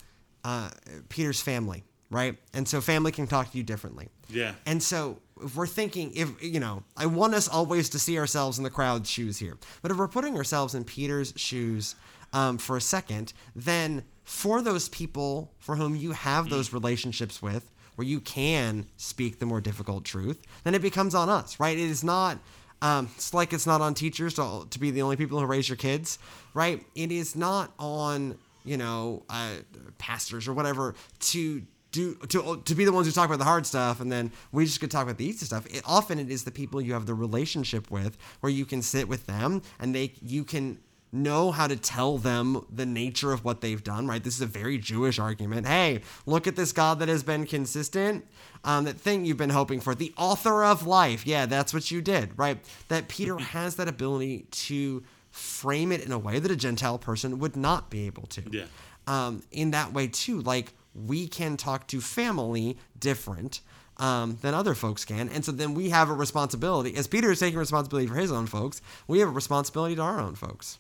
uh, 0.44 0.70
Peter's 1.10 1.42
family, 1.42 1.84
right? 2.10 2.38
And 2.54 2.68
so 2.68 2.82
family 2.82 3.12
can 3.12 3.28
talk 3.28 3.52
to 3.52 3.58
you 3.58 3.64
differently. 3.64 4.10
Yeah. 4.30 4.54
And 4.66 4.82
so 4.82 5.20
if 5.46 5.56
we're 5.56 5.68
thinking, 5.68 6.12
if 6.16 6.44
you 6.44 6.60
know, 6.60 6.84
I 6.98 7.06
want 7.06 7.36
us 7.36 7.48
always 7.48 7.90
to 7.90 8.00
see 8.00 8.18
ourselves 8.18 8.58
in 8.58 8.64
the 8.64 8.70
crowd's 8.70 9.10
shoes 9.10 9.38
here. 9.38 9.58
But 9.82 9.92
if 9.92 9.98
we're 9.98 10.08
putting 10.08 10.36
ourselves 10.36 10.74
in 10.74 10.84
Peter's 10.84 11.34
shoes 11.36 11.96
um, 12.34 12.58
for 12.58 12.76
a 12.76 12.82
second, 12.82 13.32
then 13.56 14.04
for 14.24 14.62
those 14.62 14.90
people 14.90 15.54
for 15.60 15.76
whom 15.76 15.96
you 15.96 16.12
have 16.12 16.50
those 16.50 16.74
relationships 16.74 17.42
with, 17.42 17.72
where 17.96 18.08
you 18.08 18.20
can 18.20 18.88
speak 18.98 19.40
the 19.40 19.46
more 19.46 19.62
difficult 19.62 20.04
truth, 20.04 20.42
then 20.64 20.76
it 20.76 20.82
becomes 20.82 21.16
on 21.16 21.30
us, 21.30 21.60
right? 21.60 21.78
It 21.78 21.90
is 21.90 22.04
not. 22.04 22.40
Um, 22.82 23.10
it's 23.16 23.34
like 23.34 23.54
it's 23.54 23.66
not 23.66 23.82
on 23.82 23.94
teachers 23.94 24.34
to, 24.34 24.68
to 24.70 24.80
be 24.80 24.92
the 24.92 25.02
only 25.02 25.16
people 25.16 25.40
who 25.40 25.46
raise 25.46 25.70
your 25.70 25.78
kids, 25.78 26.20
right? 26.54 26.84
It 26.94 27.12
is 27.12 27.36
not 27.36 27.72
on 27.80 28.38
you 28.66 28.78
know 28.78 29.24
uh, 29.30 29.54
pastors 29.98 30.48
or 30.48 30.54
whatever 30.54 30.96
to 31.20 31.62
do 31.96 32.16
to 32.34 32.62
to 32.64 32.76
be 32.76 32.86
the 32.86 32.92
ones 32.92 33.08
who 33.08 33.14
talk 33.14 33.28
about 33.32 33.40
the 33.40 33.46
hard 33.54 33.66
stuff, 33.66 34.00
and 34.02 34.12
then 34.12 34.32
we 34.52 34.66
just 34.66 34.80
could 34.82 34.92
talk 34.92 35.04
about 35.04 35.18
the 35.18 35.26
easy 35.26 35.46
stuff. 35.46 35.66
It, 35.68 35.82
often 35.86 36.20
it 36.20 36.30
is 36.30 36.44
the 36.44 36.52
people 36.52 36.82
you 36.82 36.94
have 36.94 37.06
the 37.06 37.14
relationship 37.28 37.90
with, 37.90 38.18
where 38.42 38.52
you 38.52 38.66
can 38.66 38.82
sit 38.82 39.08
with 39.08 39.26
them 39.26 39.62
and 39.80 39.94
they 39.96 40.14
you 40.22 40.44
can 40.44 40.80
know 41.12 41.50
how 41.52 41.66
to 41.66 41.78
tell 41.78 42.18
them 42.18 42.66
the 42.70 42.86
nature 42.86 43.32
of 43.32 43.46
what 43.46 43.62
they've 43.62 43.84
done. 43.84 44.06
Right? 44.08 44.22
This 44.24 44.36
is 44.36 44.42
a 44.42 44.46
very 44.62 44.78
Jewish 44.78 45.18
argument. 45.20 45.66
Hey, 45.68 46.02
look 46.26 46.46
at 46.48 46.56
this 46.58 46.72
God 46.74 47.00
that 47.00 47.08
has 47.10 47.24
been 47.24 47.46
consistent. 47.46 48.26
Um, 48.66 48.86
that 48.86 48.98
thing 48.98 49.26
you've 49.26 49.38
been 49.46 49.52
hoping 49.62 49.80
for, 49.80 49.94
the 49.96 50.12
author 50.18 50.64
of 50.66 50.86
life. 50.88 51.26
Yeah, 51.28 51.46
that's 51.46 51.74
what 51.74 51.92
you 51.92 52.02
did, 52.02 52.38
right? 52.38 52.58
That 52.88 53.08
Peter 53.08 53.38
has 53.56 53.76
that 53.76 53.88
ability 53.88 54.48
to 54.68 55.04
frame 55.32 55.92
it 55.92 56.04
in 56.06 56.12
a 56.12 56.18
way 56.20 56.40
that 56.40 56.50
a 56.52 56.56
Gentile 56.56 56.98
person 56.98 57.40
would 57.40 57.56
not 57.56 57.90
be 57.90 58.06
able 58.08 58.26
to 58.28 58.42
Yeah. 58.52 58.66
um, 59.08 59.44
in 59.52 59.72
that 59.72 59.94
way 59.94 60.08
too. 60.08 60.42
Like 60.42 60.74
we 60.96 61.28
can 61.28 61.58
talk 61.58 61.88
to 61.88 62.02
family 62.02 62.78
different 62.98 63.62
um, 63.98 64.38
than 64.42 64.54
other 64.54 64.74
folks 64.74 65.06
can, 65.06 65.30
and 65.30 65.44
so 65.44 65.52
then 65.52 65.74
we 65.74 65.90
have 65.90 66.10
a 66.10 66.14
responsibility. 66.14 66.96
As 66.96 67.08
Peter 67.08 67.32
is 67.32 67.40
taking 67.40 67.60
responsibility 67.60 68.08
for 68.08 68.16
his 68.16 68.32
own 68.32 68.46
folks, 68.48 68.82
we 69.08 69.20
have 69.20 69.30
a 69.30 69.32
responsibility 69.32 69.96
to 69.96 70.02
our 70.02 70.20
own 70.20 70.36
folks. 70.36 70.80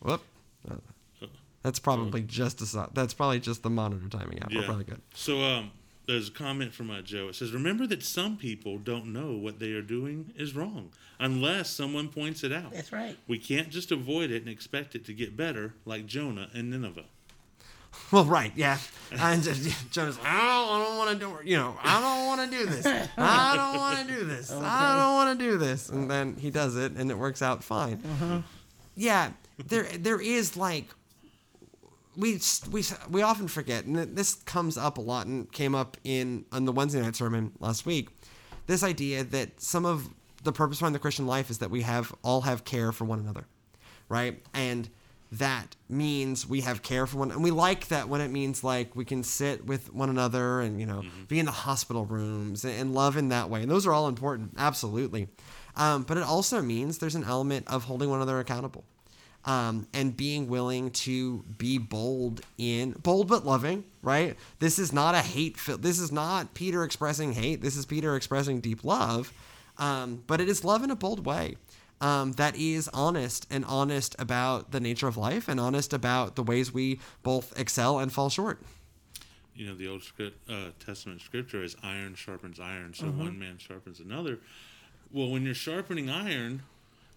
Whoop. 0.00 0.22
That's 1.64 1.78
probably 1.78 2.20
just 2.20 2.60
a, 2.60 2.90
that's 2.92 3.14
probably 3.14 3.40
just 3.40 3.62
the 3.62 3.70
monitor 3.70 4.06
timing 4.10 4.42
out. 4.42 4.52
We're 4.54 4.64
probably 4.64 4.84
good. 4.84 5.00
So 5.14 5.40
um, 5.40 5.70
there's 6.06 6.28
a 6.28 6.30
comment 6.30 6.74
from 6.74 6.90
uh, 6.90 7.00
Joe. 7.00 7.28
It 7.28 7.36
says, 7.36 7.52
"Remember 7.52 7.86
that 7.86 8.02
some 8.02 8.36
people 8.36 8.76
don't 8.76 9.06
know 9.14 9.32
what 9.32 9.60
they 9.60 9.72
are 9.72 9.82
doing 9.82 10.34
is 10.36 10.54
wrong 10.54 10.90
unless 11.18 11.70
someone 11.70 12.08
points 12.08 12.44
it 12.44 12.52
out. 12.52 12.72
That's 12.72 12.92
right. 12.92 13.16
We 13.26 13.38
can't 13.38 13.70
just 13.70 13.90
avoid 13.90 14.30
it 14.30 14.42
and 14.42 14.50
expect 14.50 14.94
it 14.94 15.06
to 15.06 15.14
get 15.14 15.38
better, 15.38 15.74
like 15.86 16.04
Jonah 16.04 16.50
and 16.52 16.70
Nineveh." 16.70 17.06
Well, 18.10 18.24
right, 18.24 18.52
yeah. 18.54 18.78
And 19.12 19.42
Jonah's, 19.90 20.18
I 20.24 20.32
don't, 20.32 20.80
I 20.80 20.84
don't 20.84 20.98
want 20.98 21.10
to 21.10 21.24
do, 21.26 21.36
it. 21.36 21.46
you 21.46 21.56
know, 21.56 21.76
I 21.82 22.00
don't 22.00 22.26
want 22.26 22.50
to 22.50 22.56
do 22.56 22.66
this. 22.66 22.86
I 23.16 23.56
don't 23.56 23.76
want 23.76 24.08
to 24.08 24.14
do 24.14 24.24
this. 24.24 24.50
I 24.52 24.96
don't 24.98 25.14
want 25.14 25.38
to 25.38 25.44
do 25.44 25.58
this. 25.58 25.88
And 25.88 26.10
then 26.10 26.36
he 26.36 26.50
does 26.50 26.76
it, 26.76 26.92
and 26.92 27.10
it 27.10 27.18
works 27.18 27.42
out 27.42 27.62
fine. 27.62 28.00
Uh-huh. 28.04 28.42
Yeah, 28.96 29.32
there, 29.66 29.84
there 29.84 30.20
is 30.20 30.56
like, 30.56 30.86
we 32.16 32.40
we 32.70 32.84
we 33.10 33.22
often 33.22 33.48
forget, 33.48 33.84
and 33.86 34.16
this 34.16 34.34
comes 34.34 34.76
up 34.76 34.98
a 34.98 35.00
lot, 35.00 35.26
and 35.26 35.50
came 35.50 35.74
up 35.74 35.96
in 36.04 36.44
on 36.52 36.64
the 36.64 36.70
Wednesday 36.72 37.00
night 37.00 37.16
sermon 37.16 37.52
last 37.58 37.86
week. 37.86 38.08
This 38.66 38.84
idea 38.84 39.24
that 39.24 39.60
some 39.60 39.84
of 39.84 40.08
the 40.44 40.52
purpose 40.52 40.78
behind 40.78 40.94
the 40.94 41.00
Christian 41.00 41.26
life 41.26 41.50
is 41.50 41.58
that 41.58 41.70
we 41.70 41.82
have 41.82 42.14
all 42.22 42.42
have 42.42 42.64
care 42.64 42.92
for 42.92 43.04
one 43.04 43.18
another, 43.18 43.46
right? 44.08 44.40
And 44.54 44.88
that 45.32 45.74
means 45.88 46.48
we 46.48 46.60
have 46.60 46.82
care 46.82 47.06
for 47.06 47.18
one 47.18 47.30
and 47.30 47.42
we 47.42 47.50
like 47.50 47.88
that 47.88 48.08
when 48.08 48.20
it 48.20 48.28
means 48.28 48.62
like 48.62 48.94
we 48.94 49.04
can 49.04 49.22
sit 49.22 49.66
with 49.66 49.92
one 49.92 50.08
another 50.08 50.60
and 50.60 50.78
you 50.78 50.86
know 50.86 51.00
mm-hmm. 51.00 51.24
be 51.24 51.38
in 51.38 51.46
the 51.46 51.52
hospital 51.52 52.04
rooms 52.04 52.64
and, 52.64 52.74
and, 52.78 52.94
love 52.94 53.16
in 53.16 53.28
that 53.30 53.50
way 53.50 53.62
and 53.62 53.70
those 53.70 53.86
are 53.86 53.92
all 53.92 54.08
important 54.08 54.52
absolutely. 54.56 55.28
Um, 55.76 56.04
but 56.04 56.16
it 56.16 56.22
also 56.22 56.62
means 56.62 56.98
there's 56.98 57.16
an 57.16 57.24
element 57.24 57.66
of 57.66 57.84
holding 57.84 58.08
one 58.08 58.20
another 58.20 58.38
accountable 58.38 58.84
um, 59.44 59.88
and 59.92 60.16
being 60.16 60.48
willing 60.48 60.90
to 60.90 61.42
be 61.58 61.78
bold 61.78 62.42
in 62.56 62.92
bold 62.92 63.28
but 63.28 63.44
loving 63.44 63.84
right? 64.02 64.36
This 64.60 64.78
is 64.78 64.92
not 64.92 65.14
a 65.14 65.20
hate 65.20 65.58
this 65.80 65.98
is 65.98 66.12
not 66.12 66.54
peter 66.54 66.84
expressing 66.84 67.32
hate 67.32 67.60
this 67.60 67.76
is 67.76 67.86
peter 67.86 68.14
expressing 68.14 68.60
deep 68.60 68.84
love 68.84 69.32
um, 69.78 70.22
but 70.28 70.40
it 70.40 70.48
is 70.48 70.64
love 70.64 70.84
in 70.84 70.90
a 70.90 70.96
bold 70.96 71.26
way 71.26 71.56
um, 72.04 72.32
that 72.32 72.54
is 72.54 72.88
honest 72.92 73.46
and 73.50 73.64
honest 73.64 74.14
about 74.18 74.72
the 74.72 74.80
nature 74.80 75.08
of 75.08 75.16
life 75.16 75.48
and 75.48 75.58
honest 75.58 75.94
about 75.94 76.36
the 76.36 76.42
ways 76.42 76.72
we 76.72 77.00
both 77.22 77.58
excel 77.58 77.98
and 77.98 78.12
fall 78.12 78.28
short. 78.28 78.60
You 79.54 79.68
know, 79.68 79.74
the 79.74 79.88
Old 79.88 80.02
script, 80.02 80.50
uh, 80.50 80.70
Testament 80.84 81.22
scripture 81.22 81.62
is 81.62 81.74
iron 81.82 82.14
sharpens 82.14 82.60
iron, 82.60 82.92
so 82.92 83.06
mm-hmm. 83.06 83.20
one 83.20 83.38
man 83.38 83.56
sharpens 83.56 84.00
another. 84.00 84.38
Well, 85.12 85.30
when 85.30 85.44
you're 85.44 85.54
sharpening 85.54 86.10
iron, 86.10 86.64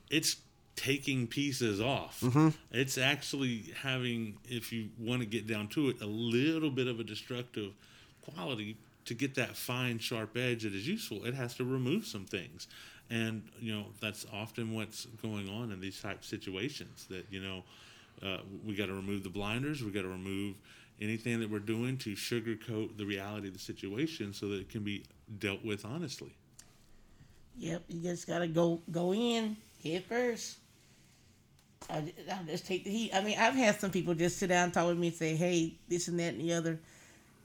it's 0.09 0.37
taking 0.77 1.27
pieces 1.27 1.81
off. 1.81 2.21
Mm-hmm. 2.21 2.49
It's 2.71 2.97
actually 2.97 3.73
having, 3.81 4.37
if 4.45 4.71
you 4.71 4.89
want 4.97 5.21
to 5.21 5.25
get 5.25 5.47
down 5.47 5.67
to 5.69 5.89
it, 5.89 5.99
a 6.01 6.05
little 6.05 6.69
bit 6.69 6.87
of 6.87 7.01
a 7.01 7.03
destructive 7.03 7.73
quality 8.21 8.77
to 9.03 9.13
get 9.13 9.35
that 9.35 9.57
fine, 9.57 9.99
sharp 9.99 10.37
edge 10.37 10.63
that 10.63 10.73
is 10.73 10.87
useful. 10.87 11.25
It 11.25 11.33
has 11.33 11.55
to 11.55 11.65
remove 11.65 12.05
some 12.05 12.25
things 12.25 12.67
and 13.09 13.43
you 13.59 13.73
know 13.73 13.85
that's 14.01 14.25
often 14.33 14.73
what's 14.73 15.05
going 15.21 15.49
on 15.49 15.71
in 15.71 15.79
these 15.79 15.99
type 16.01 16.23
situations 16.23 17.05
that 17.09 17.25
you 17.29 17.41
know 17.41 17.63
uh, 18.23 18.39
we 18.65 18.75
got 18.75 18.87
to 18.87 18.93
remove 18.93 19.23
the 19.23 19.29
blinders 19.29 19.83
we 19.83 19.91
got 19.91 20.01
to 20.01 20.07
remove 20.07 20.55
anything 20.99 21.39
that 21.39 21.49
we're 21.49 21.59
doing 21.59 21.97
to 21.97 22.15
sugarcoat 22.15 22.97
the 22.97 23.05
reality 23.05 23.47
of 23.47 23.53
the 23.53 23.59
situation 23.59 24.33
so 24.33 24.47
that 24.47 24.59
it 24.59 24.69
can 24.69 24.83
be 24.83 25.03
dealt 25.39 25.63
with 25.63 25.85
honestly 25.85 26.33
yep 27.57 27.83
you 27.87 28.01
just 28.01 28.27
got 28.27 28.39
to 28.39 28.47
go 28.47 28.81
go 28.91 29.13
in 29.13 29.55
head 29.83 30.03
first 30.05 30.57
I, 31.89 32.13
I'll 32.31 32.43
just 32.45 32.65
take 32.65 32.83
the 32.83 32.89
heat. 32.89 33.11
I 33.13 33.21
mean, 33.21 33.37
I've 33.39 33.53
had 33.53 33.79
some 33.79 33.91
people 33.91 34.13
just 34.13 34.37
sit 34.37 34.47
down 34.47 34.65
and 34.65 34.73
talk 34.73 34.87
with 34.87 34.97
me 34.97 35.07
and 35.07 35.15
say, 35.15 35.35
"Hey, 35.35 35.75
this 35.87 36.07
and 36.07 36.19
that 36.19 36.33
and 36.33 36.41
the 36.41 36.53
other," 36.53 36.79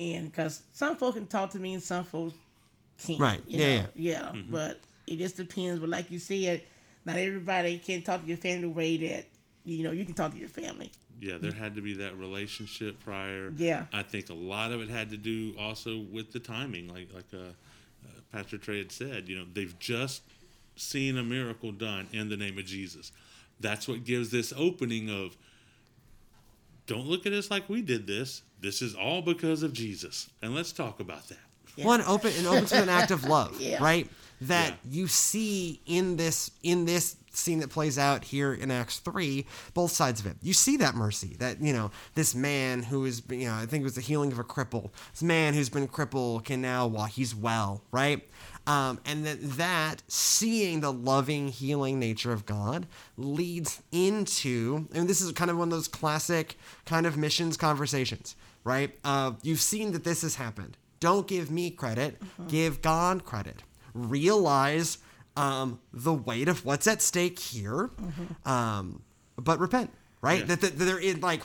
and 0.01 0.31
because 0.31 0.63
some 0.73 0.97
folks 0.97 1.17
can 1.17 1.27
talk 1.27 1.51
to 1.51 1.59
me 1.59 1.75
and 1.75 1.83
some 1.83 2.05
folks 2.05 2.35
can't. 3.05 3.21
Right. 3.21 3.43
yeah, 3.47 3.59
know? 3.59 3.87
yeah. 3.95 4.13
Yeah. 4.13 4.23
Mm-hmm. 4.33 4.53
But 4.53 4.81
it 5.13 5.19
just 5.19 5.37
depends. 5.37 5.79
But 5.79 5.91
like 5.91 6.11
you 6.11 6.19
said, 6.19 6.63
not 7.05 7.17
everybody 7.17 7.79
can 7.79 8.03
talk 8.03 8.23
to 8.23 8.27
your 8.27 8.37
family 8.37 8.63
the 8.63 8.71
way 8.71 8.97
that 8.97 9.27
you 9.65 9.85
know 9.85 9.93
you 9.93 10.05
can 10.05 10.15
talk 10.15 10.33
to 10.33 10.39
your 10.39 10.49
family. 10.49 10.91
Yeah, 11.21 11.39
there 11.39 11.53
had 11.53 11.77
to 11.77 11.83
be 11.83 11.95
that 11.95 12.19
relationship 12.19 12.99
prior. 13.05 13.53
Yeah, 13.57 13.85
I 13.93 14.03
think 14.03 14.31
a 14.31 14.35
lot 14.35 14.73
of 14.73 14.81
it 14.81 14.89
had 14.89 15.11
to 15.11 15.17
do 15.17 15.55
also 15.59 16.01
with 16.11 16.33
the 16.33 16.41
timing, 16.41 16.89
like 16.89 17.09
like 17.15 17.27
uh, 17.33 17.39
uh, 17.39 18.21
Pastor 18.33 18.59
Trey 18.59 18.79
had 18.79 18.91
said. 18.91 19.29
You 19.29 19.39
know, 19.39 19.45
they've 19.53 19.79
just 19.79 20.23
seen 20.77 21.19
a 21.19 21.23
miracle 21.23 21.71
done 21.71 22.09
in 22.13 22.29
the 22.29 22.37
name 22.37 22.59
of 22.59 22.65
Jesus. 22.65 23.13
That's 23.61 23.87
what 23.87 24.05
gives 24.05 24.31
this 24.31 24.53
opening 24.57 25.11
of. 25.11 25.37
Don't 26.89 27.07
look 27.07 27.27
at 27.27 27.33
us 27.33 27.51
like 27.51 27.69
we 27.69 27.81
did 27.81 28.09
this. 28.09 28.43
This 28.61 28.83
is 28.83 28.95
all 28.97 29.23
because 29.23 29.63
of 29.63 29.73
Jesus, 29.73 30.29
and 30.43 30.55
let's 30.55 30.73
talk 30.73 30.99
about 30.99 31.29
that. 31.29 31.39
Yeah. 31.77 31.87
One 31.87 32.03
open 32.03 32.33
and 32.37 32.47
opens 32.47 32.73
with 32.73 32.83
an 32.83 32.89
act 32.89 33.11
of 33.11 33.25
love, 33.25 33.57
yeah. 33.61 33.83
right? 33.83 34.09
that 34.43 34.71
yeah. 34.71 34.75
you 34.91 35.07
see 35.07 35.81
in 35.87 36.17
this 36.17 36.51
in 36.63 36.85
this 36.85 37.17
scene 37.31 37.61
that 37.61 37.71
plays 37.71 37.99
out 37.99 38.25
here 38.25 38.53
in 38.53 38.71
Acts 38.71 38.99
3, 38.99 39.47
both 39.73 39.91
sides 39.91 40.21
of 40.21 40.27
it. 40.27 40.37
You 40.43 40.53
see 40.53 40.77
that 40.77 40.95
mercy, 40.95 41.35
that, 41.39 41.63
you 41.63 41.73
know, 41.73 41.91
this 42.15 42.35
man 42.35 42.83
who 42.83 43.07
is, 43.07 43.23
you 43.31 43.47
know, 43.47 43.55
I 43.55 43.65
think 43.65 43.81
it 43.81 43.85
was 43.85 43.95
the 43.95 44.03
healing 44.03 44.33
of 44.33 44.39
a 44.39 44.45
cripple. 44.45 44.91
This 45.13 45.23
man 45.23 45.55
who's 45.55 45.71
been 45.71 45.89
crippled 45.89 46.45
can 46.45 46.61
now 46.61 46.87
walk, 46.87 47.13
he's 47.13 47.35
well, 47.35 47.83
right? 47.91 48.29
Um, 48.67 49.01
and 49.07 49.25
that 49.25 49.39
that 49.57 50.03
seeing 50.09 50.81
the 50.81 50.93
loving, 50.93 51.49
healing 51.49 51.99
nature 51.99 52.33
of 52.33 52.45
God 52.45 52.87
leads 53.17 53.83
into, 53.91 54.89
and 54.93 55.09
this 55.09 55.23
is 55.23 55.33
kind 55.33 55.51
of 55.51 55.57
one 55.57 55.69
of 55.69 55.73
those 55.73 55.89
classic 55.89 56.59
kind 56.85 57.07
of 57.07 57.17
missions 57.17 57.57
conversations, 57.57 58.37
right? 58.63 58.97
Uh, 59.05 59.33
you've 59.43 59.61
seen 59.61 59.93
that 59.93 60.05
this 60.05 60.23
has 60.23 60.37
happened. 60.37 60.77
Don't 61.03 61.27
give 61.27 61.51
me 61.51 61.71
credit, 61.71 62.17
uh-huh. 62.23 62.45
give 62.49 62.81
God 62.81 63.25
credit 63.25 63.63
realize 63.95 64.99
um, 65.37 65.81
the 65.93 66.13
weight 66.13 66.49
of 66.49 66.65
what's 66.65 66.87
at 66.87 67.03
stake 67.03 67.39
here, 67.39 67.91
mm-hmm. 68.01 68.49
um, 68.49 69.03
but 69.37 69.59
repent, 69.59 69.91
right? 70.21 70.41
Yeah. 70.41 70.47
That, 70.47 70.61
that, 70.61 70.79
that 70.79 70.85
there 70.85 70.99
is 70.99 71.19
like 71.23 71.43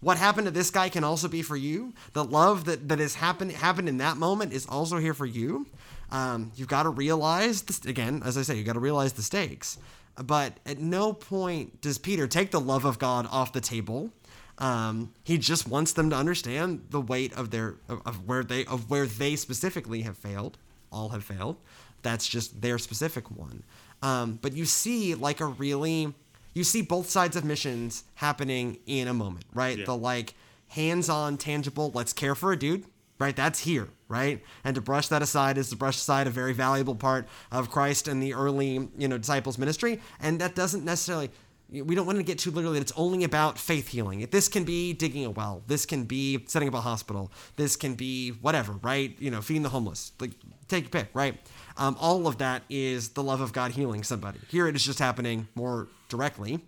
what 0.00 0.18
happened 0.18 0.46
to 0.46 0.50
this 0.50 0.70
guy 0.70 0.88
can 0.88 1.04
also 1.04 1.28
be 1.28 1.42
for 1.42 1.56
you. 1.56 1.94
The 2.12 2.24
love 2.24 2.66
that 2.66 2.88
that 2.88 2.98
has 2.98 3.14
happened 3.14 3.52
happened 3.52 3.88
in 3.88 3.98
that 3.98 4.16
moment 4.16 4.52
is 4.52 4.66
also 4.66 4.98
here 4.98 5.14
for 5.14 5.26
you. 5.26 5.66
Um, 6.10 6.52
you've 6.54 6.68
got 6.68 6.82
to 6.84 6.90
realize 6.90 7.62
this, 7.62 7.84
again, 7.84 8.22
as 8.24 8.36
I 8.36 8.42
say, 8.42 8.56
you've 8.56 8.66
got 8.66 8.74
to 8.74 8.80
realize 8.80 9.14
the 9.14 9.22
stakes. 9.22 9.78
But 10.22 10.58
at 10.64 10.78
no 10.78 11.12
point 11.12 11.80
does 11.80 11.98
Peter 11.98 12.28
take 12.28 12.52
the 12.52 12.60
love 12.60 12.84
of 12.84 13.00
God 13.00 13.26
off 13.32 13.52
the 13.52 13.60
table. 13.60 14.10
Um, 14.58 15.12
he 15.24 15.36
just 15.38 15.66
wants 15.66 15.92
them 15.92 16.10
to 16.10 16.16
understand 16.16 16.86
the 16.90 17.00
weight 17.00 17.32
of 17.32 17.50
their 17.50 17.76
of, 17.88 18.26
where 18.26 18.44
they 18.44 18.64
of 18.66 18.88
where 18.88 19.06
they 19.06 19.34
specifically 19.36 20.02
have 20.02 20.16
failed 20.16 20.58
all 20.92 21.08
have 21.10 21.24
failed. 21.24 21.56
That's 22.02 22.26
just 22.26 22.60
their 22.60 22.78
specific 22.78 23.30
one. 23.30 23.64
Um, 24.02 24.38
but 24.40 24.52
you 24.52 24.64
see 24.64 25.14
like 25.14 25.40
a 25.40 25.46
really, 25.46 26.14
you 26.52 26.62
see 26.62 26.82
both 26.82 27.08
sides 27.08 27.36
of 27.36 27.44
missions 27.44 28.04
happening 28.14 28.78
in 28.86 29.08
a 29.08 29.14
moment, 29.14 29.46
right? 29.54 29.78
Yeah. 29.78 29.86
The 29.86 29.96
like 29.96 30.34
hands-on, 30.68 31.38
tangible. 31.38 31.90
Let's 31.94 32.12
care 32.12 32.34
for 32.34 32.52
a 32.52 32.58
dude, 32.58 32.84
right? 33.18 33.34
That's 33.34 33.60
here, 33.60 33.88
right? 34.08 34.42
And 34.62 34.74
to 34.74 34.80
brush 34.80 35.08
that 35.08 35.22
aside 35.22 35.56
is 35.56 35.70
to 35.70 35.76
brush 35.76 35.96
aside 35.96 36.26
a 36.26 36.30
very 36.30 36.52
valuable 36.52 36.94
part 36.94 37.26
of 37.50 37.70
Christ 37.70 38.06
and 38.06 38.22
the 38.22 38.34
early, 38.34 38.88
you 38.98 39.08
know, 39.08 39.18
disciples 39.18 39.56
ministry. 39.56 40.00
And 40.20 40.40
that 40.40 40.54
doesn't 40.54 40.84
necessarily 40.84 41.30
we 41.70 41.94
don't 41.94 42.06
want 42.06 42.18
to 42.18 42.24
get 42.24 42.38
too 42.38 42.50
literally 42.50 42.78
it's 42.78 42.92
only 42.96 43.24
about 43.24 43.58
faith 43.58 43.88
healing. 43.88 44.26
This 44.30 44.48
can 44.48 44.64
be 44.64 44.92
digging 44.92 45.24
a 45.24 45.30
well. 45.30 45.62
This 45.66 45.86
can 45.86 46.04
be 46.04 46.44
setting 46.46 46.68
up 46.68 46.74
a 46.74 46.80
hospital. 46.80 47.32
This 47.56 47.76
can 47.76 47.94
be 47.94 48.30
whatever 48.30 48.74
right? 48.82 49.16
You 49.18 49.30
know 49.30 49.40
feeding 49.40 49.62
the 49.62 49.70
homeless. 49.70 50.12
Like 50.20 50.32
take 50.68 50.84
your 50.84 50.90
pick 50.90 51.08
right? 51.14 51.38
Um, 51.76 51.96
all 51.98 52.26
of 52.26 52.38
that 52.38 52.62
is 52.68 53.10
the 53.10 53.22
love 53.22 53.40
of 53.40 53.52
god 53.52 53.72
healing 53.72 54.04
somebody. 54.04 54.38
Here 54.48 54.68
it 54.68 54.76
is 54.76 54.84
just 54.84 54.98
happening 54.98 55.48
more 55.54 55.88
directly. 56.08 56.60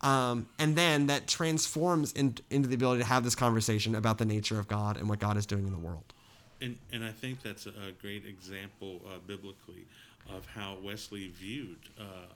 Um, 0.00 0.48
and 0.58 0.74
then 0.74 1.06
that 1.06 1.28
transforms 1.28 2.12
in, 2.12 2.34
into 2.50 2.68
the 2.68 2.74
ability 2.74 3.02
to 3.02 3.08
have 3.08 3.22
this 3.22 3.36
conversation 3.36 3.94
about 3.94 4.18
the 4.18 4.24
nature 4.24 4.58
of 4.58 4.66
god 4.66 4.96
and 4.96 5.08
what 5.08 5.20
god 5.20 5.36
is 5.36 5.46
doing 5.46 5.66
in 5.66 5.72
the 5.72 5.78
world. 5.78 6.12
And, 6.60 6.76
and 6.92 7.04
i 7.04 7.10
think 7.10 7.42
that's 7.42 7.66
a 7.66 7.92
great 8.00 8.24
example 8.24 9.00
uh, 9.06 9.18
biblically 9.26 9.86
of 10.28 10.46
how 10.46 10.76
wesley 10.82 11.32
viewed 11.36 11.78
uh, 11.98 12.26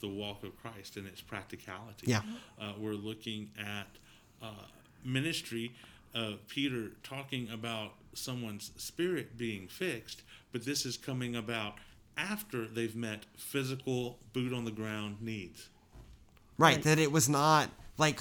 the 0.00 0.08
walk 0.08 0.42
of 0.42 0.56
Christ 0.60 0.96
and 0.96 1.06
its 1.06 1.20
practicality. 1.20 2.06
Yeah. 2.06 2.22
Uh, 2.60 2.72
we're 2.78 2.92
looking 2.92 3.50
at 3.58 3.86
uh, 4.42 4.66
ministry, 5.04 5.74
uh, 6.14 6.32
Peter 6.48 6.90
talking 7.02 7.48
about 7.50 7.92
someone's 8.14 8.70
spirit 8.76 9.36
being 9.36 9.68
fixed, 9.68 10.22
but 10.52 10.64
this 10.64 10.86
is 10.86 10.96
coming 10.96 11.36
about 11.36 11.74
after 12.16 12.66
they've 12.66 12.94
met 12.94 13.24
physical, 13.36 14.18
boot 14.32 14.52
on 14.52 14.64
the 14.64 14.70
ground 14.70 15.16
needs. 15.20 15.68
Right, 16.56 16.76
right. 16.76 16.84
that 16.84 16.98
it 16.98 17.10
was 17.10 17.28
not 17.28 17.70
like 17.98 18.20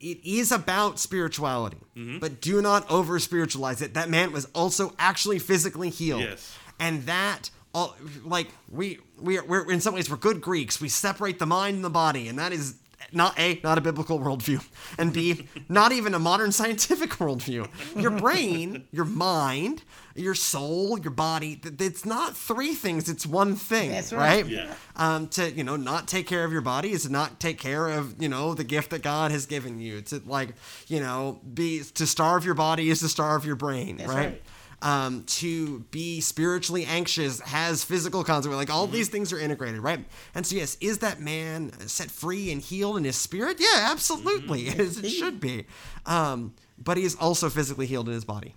it 0.00 0.18
is 0.24 0.52
about 0.52 0.98
spirituality, 0.98 1.78
mm-hmm. 1.96 2.18
but 2.18 2.40
do 2.40 2.62
not 2.62 2.88
over 2.90 3.18
spiritualize 3.18 3.82
it. 3.82 3.94
That 3.94 4.08
man 4.08 4.32
was 4.32 4.46
also 4.54 4.94
actually 4.98 5.38
physically 5.38 5.90
healed. 5.90 6.20
Yes. 6.20 6.56
And 6.78 7.04
that 7.06 7.50
all 7.76 7.94
like 8.24 8.48
we 8.70 8.98
we 9.20 9.38
are, 9.38 9.44
we're 9.44 9.70
in 9.70 9.82
some 9.82 9.94
ways 9.94 10.10
we're 10.10 10.16
good 10.16 10.40
Greeks. 10.40 10.80
We 10.80 10.88
separate 10.88 11.38
the 11.38 11.46
mind 11.46 11.76
and 11.76 11.84
the 11.84 11.90
body, 11.90 12.26
and 12.26 12.38
that 12.38 12.52
is 12.52 12.76
not 13.12 13.38
a 13.38 13.60
not 13.62 13.76
a 13.76 13.82
biblical 13.82 14.18
worldview, 14.18 14.66
and 14.98 15.12
b 15.12 15.46
not 15.68 15.92
even 15.92 16.14
a 16.14 16.18
modern 16.18 16.52
scientific 16.52 17.10
worldview. 17.20 17.68
Your 18.00 18.12
brain, 18.12 18.84
your 18.92 19.04
mind, 19.04 19.82
your 20.14 20.34
soul, 20.34 20.98
your 20.98 21.10
body. 21.10 21.60
It's 21.62 22.06
not 22.06 22.34
three 22.34 22.72
things. 22.72 23.10
It's 23.10 23.26
one 23.26 23.54
thing. 23.56 23.90
That's 23.90 24.10
right. 24.10 24.42
right? 24.42 24.46
Yeah. 24.46 24.74
Um, 24.96 25.28
to 25.28 25.50
you 25.50 25.62
know, 25.62 25.76
not 25.76 26.08
take 26.08 26.26
care 26.26 26.44
of 26.44 26.52
your 26.52 26.62
body 26.62 26.92
is 26.92 27.02
to 27.02 27.12
not 27.12 27.38
take 27.38 27.58
care 27.58 27.88
of 27.88 28.20
you 28.20 28.30
know 28.30 28.54
the 28.54 28.64
gift 28.64 28.88
that 28.90 29.02
God 29.02 29.32
has 29.32 29.44
given 29.44 29.78
you. 29.78 30.00
To 30.00 30.22
like 30.24 30.54
you 30.88 31.00
know 31.00 31.40
be 31.52 31.82
to 31.94 32.06
starve 32.06 32.46
your 32.46 32.54
body 32.54 32.88
is 32.88 33.00
to 33.00 33.08
starve 33.10 33.44
your 33.44 33.56
brain. 33.56 33.98
That's 33.98 34.08
right. 34.08 34.16
right 34.16 34.42
Um, 34.86 35.24
to 35.24 35.80
be 35.90 36.20
spiritually 36.20 36.84
anxious 36.84 37.40
has 37.40 37.82
physical 37.82 38.22
consequences. 38.22 38.68
Like 38.68 38.70
all 38.70 38.86
these 38.86 39.08
things 39.08 39.32
are 39.32 39.38
integrated, 39.38 39.80
right? 39.80 40.04
And 40.32 40.46
so, 40.46 40.54
yes, 40.54 40.76
is 40.80 40.98
that 40.98 41.18
man 41.20 41.72
set 41.88 42.08
free 42.08 42.52
and 42.52 42.62
healed 42.62 42.96
in 42.96 43.02
his 43.02 43.16
spirit? 43.16 43.56
Yeah, 43.58 43.90
absolutely, 43.90 44.68
as 44.68 44.98
it 45.02 45.08
should 45.08 45.40
be. 45.40 45.66
Um, 46.06 46.54
but 46.78 46.98
he 46.98 47.04
is 47.04 47.16
also 47.16 47.50
physically 47.50 47.86
healed 47.86 48.06
in 48.06 48.14
his 48.14 48.24
body. 48.24 48.54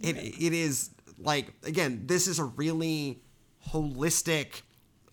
It 0.00 0.16
it 0.16 0.54
is 0.54 0.88
like 1.18 1.52
again, 1.62 2.04
this 2.06 2.26
is 2.26 2.38
a 2.38 2.44
really 2.44 3.20
holistic, 3.68 4.62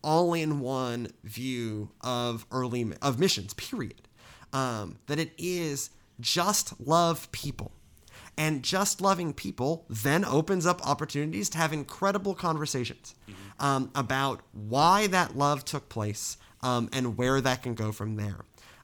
all-in-one 0.02 1.10
view 1.26 1.90
of 2.00 2.46
early 2.54 2.94
of 3.02 3.20
missions. 3.20 3.54
Period. 3.54 4.08
Um, 4.54 4.98
that 5.08 5.20
it 5.20 5.34
is 5.38 5.90
just 6.22 6.80
love 6.80 7.30
people. 7.34 7.74
And 8.40 8.64
just 8.64 9.02
loving 9.02 9.34
people 9.34 9.86
then 9.90 10.24
opens 10.24 10.66
up 10.66 10.88
opportunities 10.88 11.50
to 11.50 11.58
have 11.58 11.74
incredible 11.74 12.34
conversations 12.34 13.14
um, 13.60 13.92
about 13.94 14.40
why 14.54 15.08
that 15.08 15.38
love 15.38 15.66
took 15.66 15.90
place 15.90 16.38
um, 16.64 16.90
and 16.94 17.18
where 17.18 17.42
that 17.42 17.64
can 17.64 17.74
go 17.74 17.92
from 17.92 18.16
there. 18.16 18.38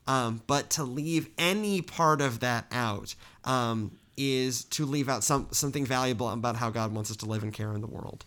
Um, 0.07 0.41
but 0.45 0.69
to 0.71 0.83
leave 0.83 1.29
any 1.37 1.81
part 1.81 2.19
of 2.19 2.41
that 2.41 2.65
out 2.69 3.15
um, 3.45 3.97
is 4.17 4.65
to 4.65 4.85
leave 4.85 5.07
out 5.07 5.23
some 5.23 5.47
something 5.51 5.85
valuable 5.85 6.29
about 6.29 6.57
how 6.57 6.69
God 6.69 6.93
wants 6.93 7.09
us 7.09 7.17
to 7.17 7.25
live 7.25 7.41
and 7.41 7.53
care 7.53 7.73
in 7.73 7.79
the 7.79 7.87
world. 7.87 8.25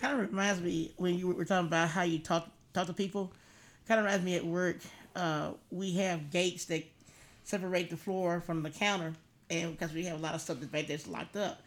Kind 0.00 0.14
of 0.14 0.30
reminds 0.30 0.62
me 0.62 0.92
when 0.96 1.18
you 1.18 1.28
were 1.28 1.44
talking 1.44 1.66
about 1.66 1.88
how 1.88 2.02
you 2.02 2.20
talk 2.20 2.48
talk 2.72 2.86
to 2.86 2.92
people. 2.92 3.32
Kind 3.86 3.98
of 3.98 4.06
reminds 4.06 4.24
me 4.24 4.36
at 4.36 4.46
work. 4.46 4.76
Uh, 5.16 5.50
we 5.70 5.94
have 5.94 6.30
gates 6.30 6.66
that 6.66 6.84
separate 7.42 7.90
the 7.90 7.96
floor 7.96 8.40
from 8.40 8.62
the 8.62 8.70
counter, 8.70 9.14
and 9.50 9.72
because 9.72 9.92
we 9.92 10.04
have 10.04 10.18
a 10.18 10.22
lot 10.22 10.34
of 10.34 10.40
stuff 10.40 10.58
that's 10.60 10.70
back 10.70 10.86
there's 10.86 11.06
locked 11.06 11.36
up, 11.36 11.60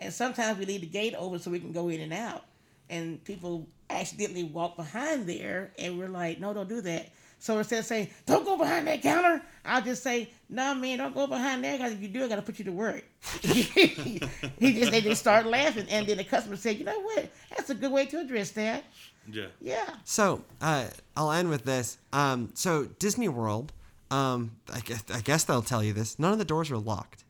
and 0.00 0.12
sometimes 0.12 0.58
we 0.58 0.66
leave 0.66 0.80
the 0.80 0.86
gate 0.86 1.14
open 1.16 1.38
so 1.38 1.50
we 1.50 1.60
can 1.60 1.72
go 1.72 1.88
in 1.88 2.00
and 2.00 2.12
out, 2.12 2.44
and 2.90 3.22
people 3.24 3.66
accidentally 3.90 4.44
walk 4.44 4.76
behind 4.76 5.26
there, 5.28 5.72
and 5.78 5.98
we're 5.98 6.08
like, 6.08 6.40
no, 6.40 6.52
don't 6.52 6.68
do 6.68 6.80
that. 6.82 7.10
So 7.40 7.58
instead 7.58 7.80
of 7.80 7.84
saying, 7.84 8.08
don't 8.26 8.44
go 8.44 8.56
behind 8.56 8.88
that 8.88 9.00
counter, 9.00 9.40
I'll 9.64 9.82
just 9.82 10.02
say, 10.02 10.30
no, 10.48 10.74
nah, 10.74 10.74
man, 10.74 10.98
don't 10.98 11.14
go 11.14 11.26
behind 11.26 11.62
there 11.62 11.76
because 11.76 11.92
if 11.92 12.02
you 12.02 12.08
do, 12.08 12.24
I 12.24 12.28
got 12.28 12.36
to 12.36 12.42
put 12.42 12.58
you 12.58 12.64
to 12.64 12.72
work. 12.72 13.04
he 13.42 14.18
just, 14.60 14.90
they 14.90 15.00
just 15.00 15.20
start 15.20 15.46
laughing. 15.46 15.86
And 15.88 16.06
then 16.06 16.16
the 16.16 16.24
customer 16.24 16.56
said, 16.56 16.78
you 16.78 16.84
know 16.84 17.00
what? 17.00 17.30
That's 17.50 17.70
a 17.70 17.74
good 17.74 17.92
way 17.92 18.06
to 18.06 18.18
address 18.18 18.50
that. 18.52 18.84
Yeah. 19.30 19.46
Yeah. 19.60 19.88
So 20.04 20.42
uh, 20.60 20.86
I'll 21.16 21.30
end 21.30 21.48
with 21.48 21.64
this. 21.64 21.98
Um, 22.12 22.50
so 22.54 22.86
Disney 22.98 23.28
World, 23.28 23.72
um, 24.10 24.52
I 24.72 24.80
guess, 24.80 25.04
I 25.12 25.20
guess 25.20 25.44
they'll 25.44 25.62
tell 25.62 25.84
you 25.84 25.92
this. 25.92 26.18
None 26.18 26.32
of 26.32 26.38
the 26.38 26.44
doors 26.44 26.70
are 26.72 26.78
locked, 26.78 27.24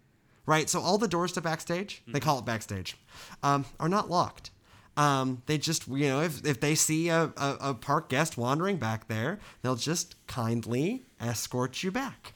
right? 0.49 0.69
So 0.69 0.81
all 0.81 0.97
the 0.99 1.07
doors 1.07 1.33
to 1.33 1.41
backstage, 1.41 2.03
they 2.09 2.21
call 2.21 2.39
it 2.39 2.45
backstage, 2.47 2.97
um, 3.43 3.65
are 3.79 3.89
not 3.89 4.09
locked. 4.11 4.51
Um, 4.97 5.43
they 5.47 5.59
just, 5.59 5.87
you 5.87 6.09
know, 6.09 6.23
if, 6.23 6.45
if 6.45 6.59
they 6.61 6.75
see 6.75 7.09
a, 7.11 7.25
a, 7.37 7.57
a 7.61 7.75
park 7.75 8.09
guest 8.09 8.37
wandering 8.37 8.79
back 8.79 9.07
there, 9.07 9.39
they'll 9.63 9.77
just 9.77 10.17
kindly 10.27 11.05
escort 11.21 11.83
you 11.85 11.93
back. 11.93 12.33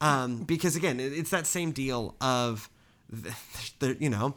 Um, 0.00 0.44
because 0.44 0.76
again, 0.76 1.00
it, 1.00 1.12
it's 1.12 1.30
that 1.30 1.46
same 1.46 1.72
deal 1.72 2.14
of, 2.20 2.70
the, 3.10 3.34
the, 3.80 3.96
you 4.00 4.08
know, 4.08 4.36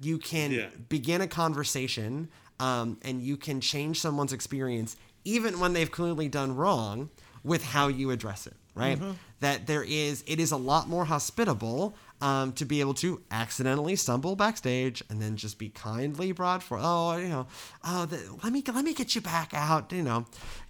you 0.00 0.18
can 0.18 0.50
Yeah. 0.52 0.68
begin 0.88 1.20
a 1.20 1.26
conversation 1.26 2.28
um, 2.60 2.98
and 3.02 3.22
you 3.22 3.36
can 3.36 3.60
change 3.60 4.00
someone's 4.00 4.32
experience 4.32 4.96
even 5.24 5.58
when 5.60 5.72
they've 5.72 5.90
clearly 5.90 6.28
done 6.28 6.54
wrong 6.56 7.08
with 7.44 7.64
how 7.64 7.88
you 7.88 8.10
address 8.10 8.46
it 8.46 8.54
right? 8.74 9.00
That 9.40 9.66
there 9.66 9.82
is 9.82 10.22
it 10.26 10.38
is 10.40 10.52
a 10.52 10.56
lot 10.56 10.88
more 10.88 11.04
hospitable 11.04 11.94
um, 12.20 12.52
to 12.52 12.64
be 12.64 12.78
able 12.80 12.94
to 12.94 13.20
accidentally 13.32 13.96
stumble 13.96 14.36
backstage 14.36 15.02
and 15.10 15.20
then 15.20 15.36
just 15.36 15.58
be 15.58 15.68
kindly 15.70 16.30
brought 16.30 16.62
for 16.62 16.78
oh 16.80 17.16
you 17.16 17.28
know 17.28 17.46
oh 17.84 18.06
the, 18.06 18.18
let 18.44 18.52
me 18.52 18.62
let 18.72 18.84
me 18.84 18.94
get 18.94 19.14
you 19.16 19.20
back 19.20 19.52
out 19.52 19.90
you 19.92 20.02
know 20.02 20.24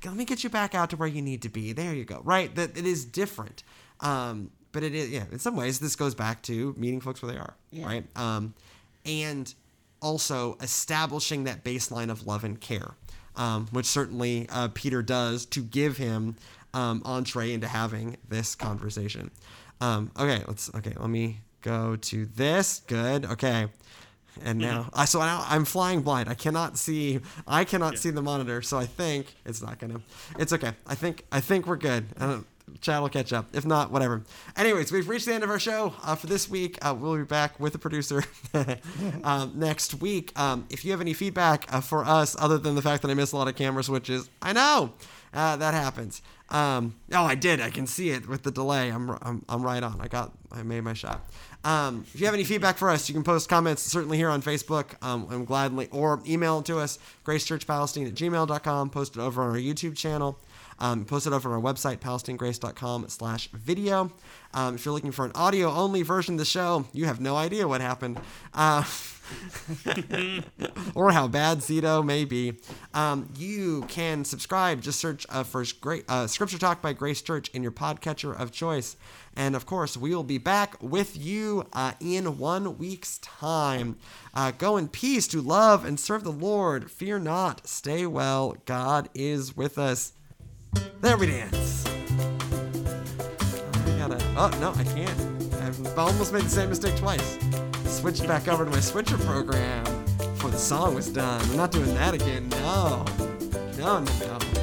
let 0.05 0.15
me 0.15 0.25
get 0.25 0.43
you 0.43 0.49
back 0.51 0.75
out 0.75 0.89
to 0.91 0.97
where 0.97 1.09
you 1.09 1.21
need 1.23 1.43
to 1.43 1.49
be. 1.51 1.73
There 1.73 1.95
you 1.95 2.05
go 2.05 2.21
right? 2.25 2.55
That 2.55 2.77
it 2.77 2.87
is 2.87 3.05
different. 3.05 3.63
Um, 4.01 4.51
but 4.73 4.83
it 4.83 4.95
is 4.95 5.11
yeah 5.11 5.25
in 5.31 5.39
some 5.39 5.55
ways 5.55 5.79
this 5.79 5.95
goes 5.97 6.15
back 6.15 6.41
to 6.43 6.75
meeting 6.79 7.01
folks 7.01 7.21
where 7.23 7.31
they 7.33 7.39
are 7.39 7.55
Yeah. 7.71 7.87
right? 7.87 8.05
Um, 8.17 8.55
and 9.05 9.53
also 10.01 10.57
establishing 10.61 11.45
that 11.45 11.63
baseline 11.63 12.11
of 12.11 12.27
love 12.27 12.43
and 12.43 12.61
care, 12.61 12.95
um, 13.37 13.67
which 13.71 13.87
certainly 13.87 14.49
uh, 14.51 14.69
Peter 14.75 15.03
does 15.03 15.47
to 15.47 15.63
give 15.63 15.97
him 15.99 16.35
um, 16.75 17.03
entree 17.05 17.53
into 17.53 17.69
having 17.69 18.17
this 18.29 18.55
conversation. 18.55 19.31
Um, 19.81 20.11
okay, 20.19 20.43
let's. 20.47 20.73
Okay, 20.75 20.95
let 20.97 21.11
me 21.11 21.41
go 21.63 21.97
to 21.97 22.27
this. 22.27 22.83
Good. 22.87 23.27
Okay. 23.27 23.67
And 24.43 24.59
now, 24.59 24.89
I 24.95 25.05
so 25.05 25.19
now 25.19 25.45
I'm 25.47 25.67
flying 25.67 26.01
blind. 26.01 26.29
I 26.29 26.35
cannot 26.35 26.79
see. 26.79 27.21
I 27.47 27.65
cannot 27.65 27.99
see 27.99 28.09
the 28.11 28.23
monitor. 28.23 28.63
So 28.63 28.79
I 28.79 28.87
think 28.87 29.35
it's 29.45 29.61
not 29.61 29.79
gonna. 29.79 30.01
It's 30.39 30.53
okay. 30.53 30.73
I 30.87 30.95
think. 30.95 31.27
I 31.31 31.41
think 31.41 31.67
we're 31.67 31.77
good. 31.77 32.07
I 32.19 32.27
don't, 32.27 32.47
Chad 32.81 33.03
will 33.03 33.09
catch 33.09 33.33
up. 33.33 33.55
If 33.55 33.67
not, 33.67 33.91
whatever. 33.91 34.23
Anyways, 34.57 34.93
we've 34.93 35.09
reached 35.09 35.27
the 35.27 35.35
end 35.35 35.45
of 35.45 35.51
our 35.51 35.59
show 35.59 35.95
uh, 36.03 36.15
for 36.15 36.27
this 36.27 36.49
week. 36.49 36.79
Uh, 36.81 36.95
we'll 36.99 37.17
be 37.17 37.25
back 37.25 37.59
with 37.61 37.73
the 37.73 37.79
producer 37.79 38.25
um, 39.25 39.53
next 39.55 39.95
week. 39.95 40.39
Um, 40.39 40.67
if 40.71 40.85
you 40.85 40.93
have 40.93 41.01
any 41.01 41.13
feedback 41.13 41.73
uh, 41.73 41.81
for 41.81 42.05
us, 42.05 42.37
other 42.39 42.59
than 42.59 42.75
the 42.75 42.83
fact 42.83 43.03
that 43.03 43.11
I 43.11 43.15
miss 43.15 43.33
a 43.33 43.37
lot 43.37 43.49
of 43.49 43.57
camera 43.57 43.83
switches, 43.83 44.31
I 44.41 44.53
know 44.53 44.95
uh, 45.35 45.57
that 45.57 45.75
happens. 45.75 46.23
Um, 46.53 46.95
oh, 47.13 47.25
I 47.25 47.35
did. 47.35 47.61
I 47.61 47.71
can 47.71 47.87
see 47.87 48.11
it 48.11 48.29
with 48.29 48.43
the 48.43 48.51
delay. 48.51 48.91
I'm, 48.91 49.11
I'm, 49.23 49.45
I'm 49.49 49.63
right 49.63 49.83
on. 49.83 50.01
I 50.01 50.07
got. 50.07 50.33
I 50.53 50.63
made 50.63 50.83
my 50.83 50.93
shot. 50.93 51.23
Um, 51.65 52.05
if 52.13 52.21
you 52.21 52.27
have 52.27 52.35
any 52.35 52.45
feedback 52.45 52.77
for 52.77 52.91
us, 52.91 53.09
you 53.09 53.15
can 53.15 53.25
post 53.25 53.49
comments 53.49 53.83
certainly 53.83 54.19
here 54.19 54.29
on 54.29 54.43
Facebook. 54.43 55.03
Um, 55.03 55.27
I'm 55.31 55.45
gladly 55.47 55.89
or 55.91 56.21
email 56.27 56.59
it 56.59 56.67
to 56.67 56.79
us, 56.79 56.99
gracechurchpalestine 57.25 58.07
at 58.07 58.15
gmail.com. 58.15 58.91
Post 58.91 59.17
it 59.17 59.21
over 59.21 59.43
on 59.43 59.51
our 59.51 59.57
YouTube 59.57 59.97
channel. 59.97 60.39
Um, 60.79 61.05
post 61.07 61.27
it 61.27 61.33
over 61.33 61.49
on 61.49 61.65
our 61.65 61.73
website, 61.73 61.99
palestinegrace.com 61.99 63.09
slash 63.09 63.49
video. 63.53 64.13
Um, 64.53 64.75
if 64.75 64.85
you're 64.85 64.93
looking 64.93 65.13
for 65.13 65.25
an 65.25 65.33
audio 65.35 65.71
only 65.71 66.03
version 66.03 66.35
of 66.35 66.39
the 66.39 66.45
show, 66.45 66.87
you 66.93 67.07
have 67.07 67.21
no 67.21 67.37
idea 67.37 67.67
what 67.67 67.81
happened. 67.81 68.21
Uh, 68.53 68.85
or 70.95 71.13
how 71.13 71.29
bad 71.29 71.59
Zito 71.59 72.05
may 72.05 72.25
be. 72.25 72.55
Um, 72.95 73.29
you 73.37 73.83
can 73.89 74.25
subscribe. 74.25 74.81
Just 74.81 75.01
search 75.01 75.27
uh, 75.29 75.43
for 75.43 75.65
great 75.81 76.05
uh, 76.09 76.27
Scripture 76.27 76.59
Talk 76.59 76.83
by 76.83 76.93
Grace 76.93 77.23
Church 77.23 77.49
in 77.51 77.63
your 77.63 77.73
podcatcher 77.73 78.39
of 78.39 78.53
choice. 78.53 78.97
And 79.35 79.57
of 79.57 79.65
course, 79.65 79.97
we 79.97 80.15
will 80.15 80.25
be 80.25 80.39
back 80.39 80.77
with 80.83 81.17
you 81.17 81.67
uh, 81.73 81.93
in 82.01 82.39
one 82.39 82.77
week's 82.77 83.19
time. 83.19 83.97
Uh, 84.35 84.51
go 84.51 84.77
in 84.77 84.89
peace 84.89 85.27
to 85.29 85.41
love 85.41 85.85
and 85.85 85.99
serve 85.99 86.25
the 86.25 86.33
Lord. 86.33 86.91
Fear 86.91 87.21
not. 87.21 87.67
Stay 87.67 88.07
well. 88.07 88.57
God 88.67 89.09
is 89.15 89.57
with 89.57 89.79
us. 89.79 90.13
There 91.01 91.17
we 91.17 91.27
dance. 91.27 91.87
I 91.87 91.89
gotta. 93.99 94.23
Oh 94.37 94.51
no, 94.61 94.73
I 94.77 94.85
can't. 94.85 95.53
I've 95.63 95.99
almost 95.99 96.33
made 96.33 96.43
the 96.43 96.51
same 96.51 96.69
mistake 96.69 96.97
twice. 96.97 97.39
Switched 98.03 98.27
back 98.27 98.49
over 98.49 98.65
to 98.65 98.71
my 98.73 98.81
switcher 98.81 99.17
program 99.19 99.85
before 100.19 100.51
the 100.51 100.59
song 100.59 100.97
was 100.97 101.07
done. 101.07 101.41
I'm 101.41 101.57
not 101.57 101.71
doing 101.71 101.95
that 101.95 102.15
again. 102.15 102.49
No. 102.49 103.05
No, 103.79 104.01
no, 104.01 104.13
no. 104.19 104.62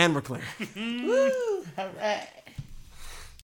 And 0.00 0.14
we're 0.14 0.22
clear. 0.22 0.40
Woo! 0.76 1.62
All 1.76 1.90
right. 2.00 2.26